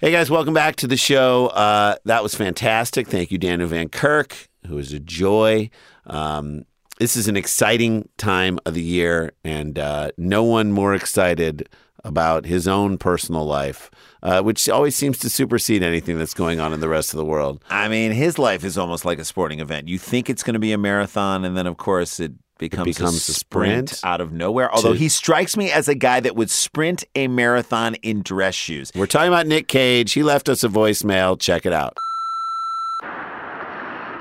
[0.00, 1.46] Hey guys, welcome back to the show.
[1.46, 3.06] Uh, that was fantastic.
[3.06, 5.70] Thank you, Daniel Van Kirk, who is a joy.
[6.06, 6.64] Um,
[6.98, 11.68] this is an exciting time of the year, and uh, no one more excited
[12.04, 13.90] about his own personal life,
[14.22, 17.24] uh, which always seems to supersede anything that's going on in the rest of the
[17.24, 17.62] world.
[17.70, 19.88] I mean, his life is almost like a sporting event.
[19.88, 23.28] You think it's going to be a marathon, and then, of course, it becomes, becomes
[23.28, 24.72] a a sprint, sprint out of nowhere.
[24.72, 28.54] Although to- he strikes me as a guy that would sprint a marathon in dress
[28.54, 28.90] shoes.
[28.94, 30.12] We're talking about Nick Cage.
[30.12, 31.38] He left us a voicemail.
[31.38, 31.96] Check it out.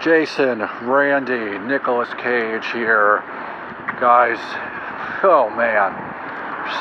[0.03, 3.21] Jason, Randy, Nicolas Cage here.
[3.99, 4.39] Guys,
[5.21, 5.93] oh man,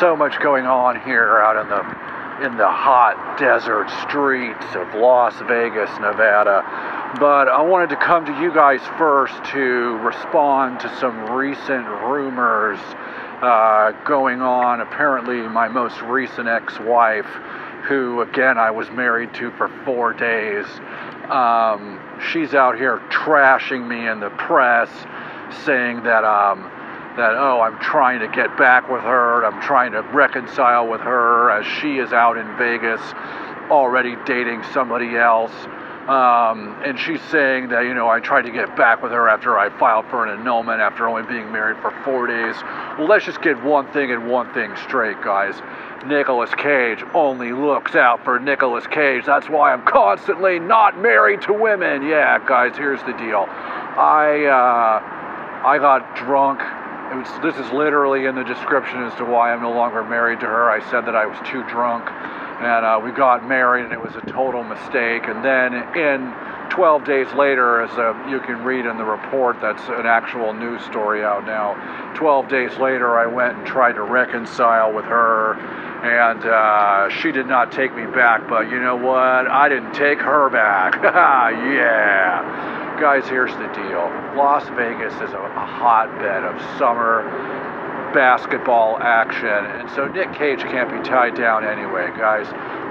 [0.01, 5.35] so much going on here out in the in the hot desert streets of Las
[5.47, 6.65] Vegas, Nevada.
[7.21, 12.79] But I wanted to come to you guys first to respond to some recent rumors
[13.43, 14.81] uh, going on.
[14.81, 17.29] Apparently, my most recent ex-wife,
[17.87, 20.65] who again I was married to for four days,
[21.31, 22.01] um,
[22.33, 24.91] she's out here trashing me in the press,
[25.65, 26.63] saying that um,
[27.17, 31.51] that oh I'm trying to get back with her, I'm trying to reconcile with her
[31.51, 33.01] as she is out in Vegas
[33.71, 35.53] already dating somebody else.
[36.09, 39.59] Um, and she's saying that, you know, I tried to get back with her after
[39.59, 42.57] I filed for an annulment after only being married for four days.
[42.99, 45.61] Well, let's just get one thing and one thing straight, guys.
[46.07, 49.27] Nicolas Cage only looks out for Nicolas Cage.
[49.27, 52.03] That's why I'm constantly not married to women.
[52.03, 53.45] Yeah, guys, here's the deal.
[53.47, 56.61] I, uh, I got drunk.
[57.15, 60.47] Was, this is literally in the description as to why I'm no longer married to
[60.47, 60.71] her.
[60.71, 62.09] I said that I was too drunk
[62.61, 65.25] and uh, we got married and it was a total mistake.
[65.25, 66.33] And then in
[66.71, 70.83] 12 days later as uh, you can read in the report that's an actual news
[70.85, 71.75] story out now.
[72.17, 75.55] 12 days later i went and tried to reconcile with her
[76.05, 78.49] and uh, she did not take me back.
[78.49, 79.49] But you know what?
[79.51, 81.01] I didn't take her back.
[81.71, 82.99] Yeah.
[83.01, 84.05] Guys here's the deal.
[84.37, 87.25] Las vegas is a, a hotbed of summer
[88.13, 89.49] basketball action.
[89.49, 92.47] And so Nick Cage can't be tied down anyway, guys.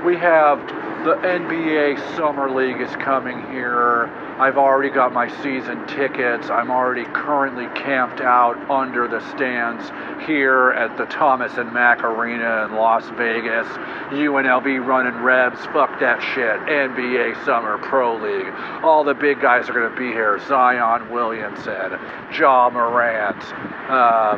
[0.05, 0.59] We have
[1.03, 4.07] the NBA Summer League is coming here.
[4.39, 6.49] I've already got my season tickets.
[6.49, 9.89] I'm already currently camped out under the stands
[10.25, 13.67] here at the Thomas and Mack Arena in Las Vegas.
[14.11, 16.59] UNLV running Rebs, fuck that shit.
[16.67, 18.53] NBA Summer Pro League.
[18.83, 20.39] All the big guys are going to be here.
[20.47, 21.99] Zion Williamson,
[22.37, 23.43] Ja Morant,
[23.89, 24.37] uh,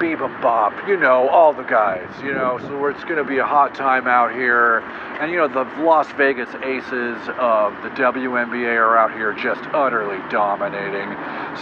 [0.00, 3.44] Bebop Bop, you know, all the guys, you know, so it's going to be a
[3.44, 4.78] hot time out here.
[5.20, 10.16] And, you know, the Las Vegas aces of the WNBA are out here just utterly
[10.30, 11.14] dominating.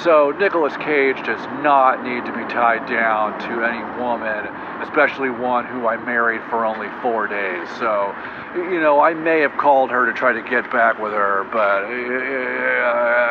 [0.04, 4.46] So Nicolas Cage does not need to be tied down to any woman,
[4.86, 7.68] especially one who I married for only four days.
[7.80, 8.14] So,
[8.54, 11.86] you know, I may have called her to try to get back with her, but.
[11.86, 13.28] I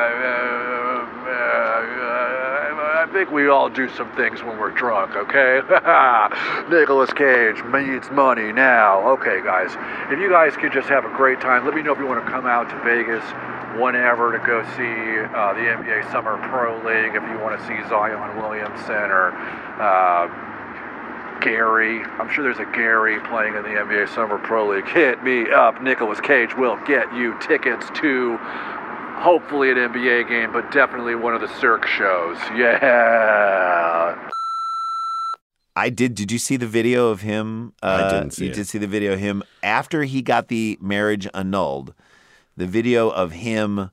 [3.12, 5.62] think we all do some things when we're drunk, okay?
[6.70, 9.08] Nicolas Cage needs money now.
[9.14, 9.72] Okay, guys,
[10.12, 12.24] if you guys could just have a great time, let me know if you want
[12.24, 13.24] to come out to Vegas
[13.80, 17.78] whenever to go see uh, the NBA Summer Pro League, if you want to see
[17.89, 19.32] Zion Williamson or.
[19.82, 20.53] Uh,
[21.41, 22.03] Gary.
[22.03, 24.88] I'm sure there's a Gary playing in the NBA Summer Pro League.
[24.89, 25.82] Hit me up.
[25.82, 28.39] Nicholas Cage will get you tickets to
[29.18, 32.38] hopefully an NBA game, but definitely one of the Cirque shows.
[32.55, 34.30] Yeah.
[35.76, 36.15] I did.
[36.15, 37.74] Did you see the video of him?
[37.84, 38.55] Uh, I didn't see You it.
[38.55, 41.93] did see the video of him after he got the marriage annulled.
[42.55, 43.91] The video of him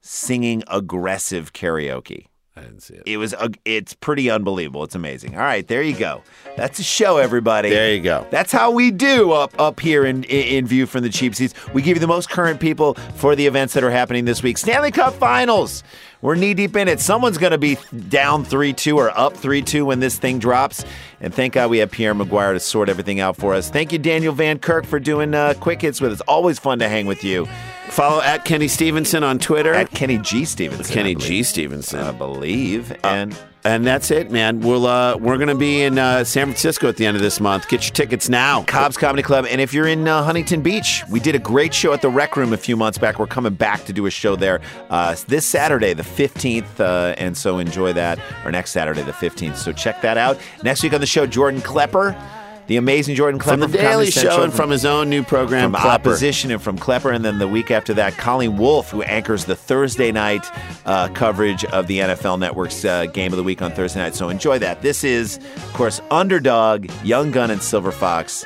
[0.00, 2.26] singing aggressive karaoke.
[2.56, 3.02] I didn't see it.
[3.04, 3.34] It was.
[3.34, 4.84] uh, It's pretty unbelievable.
[4.84, 5.34] It's amazing.
[5.34, 6.22] All right, there you go.
[6.56, 7.70] That's a show, everybody.
[7.70, 8.26] There you go.
[8.30, 11.52] That's how we do up up here in, in view from the cheap seats.
[11.74, 14.56] We give you the most current people for the events that are happening this week.
[14.58, 15.82] Stanley Cup Finals.
[16.22, 17.00] We're knee deep in it.
[17.00, 17.76] Someone's going to be
[18.08, 20.84] down three two or up three two when this thing drops.
[21.20, 23.68] And thank God we have Pierre McGuire to sort everything out for us.
[23.68, 26.20] Thank you, Daniel Van Kirk, for doing uh, quick hits with us.
[26.22, 27.48] Always fun to hang with you.
[27.94, 29.72] Follow at Kenny Stevenson on Twitter.
[29.72, 30.92] At Kenny G Stevenson.
[30.92, 31.44] Kenny G.
[31.44, 32.00] Stevenson.
[32.00, 32.92] I believe.
[33.04, 34.58] And and that's it, man.
[34.62, 37.68] We'll uh, we're gonna be in uh, San Francisco at the end of this month.
[37.68, 38.64] Get your tickets now.
[38.64, 39.46] Cobb's Comedy Club.
[39.48, 42.36] And if you're in uh, Huntington Beach, we did a great show at the Rec
[42.36, 43.20] Room a few months back.
[43.20, 46.80] We're coming back to do a show there uh, this Saturday, the 15th.
[46.80, 49.54] Uh, and so enjoy that, or next Saturday, the 15th.
[49.54, 50.36] So check that out.
[50.64, 52.20] Next week on the show, Jordan Klepper,
[52.66, 55.72] the amazing Jordan Klepper From the Daily Comedy Show and from his own new program,
[55.72, 56.08] from Klepper.
[56.10, 59.56] opposition and from Klepper, and then the week after that, Colleen Wolfe, who anchors the
[59.56, 60.46] Thursday night
[60.86, 64.14] uh, coverage of the NFL Network's uh, game of the week on Thursday night.
[64.14, 64.82] So enjoy that.
[64.82, 68.44] This is, of course, Underdog, Young Gun, and Silver Fox,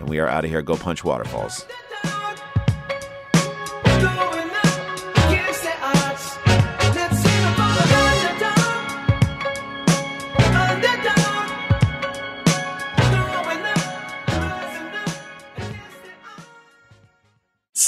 [0.00, 0.62] and we are out of here.
[0.62, 1.64] Go punch waterfalls.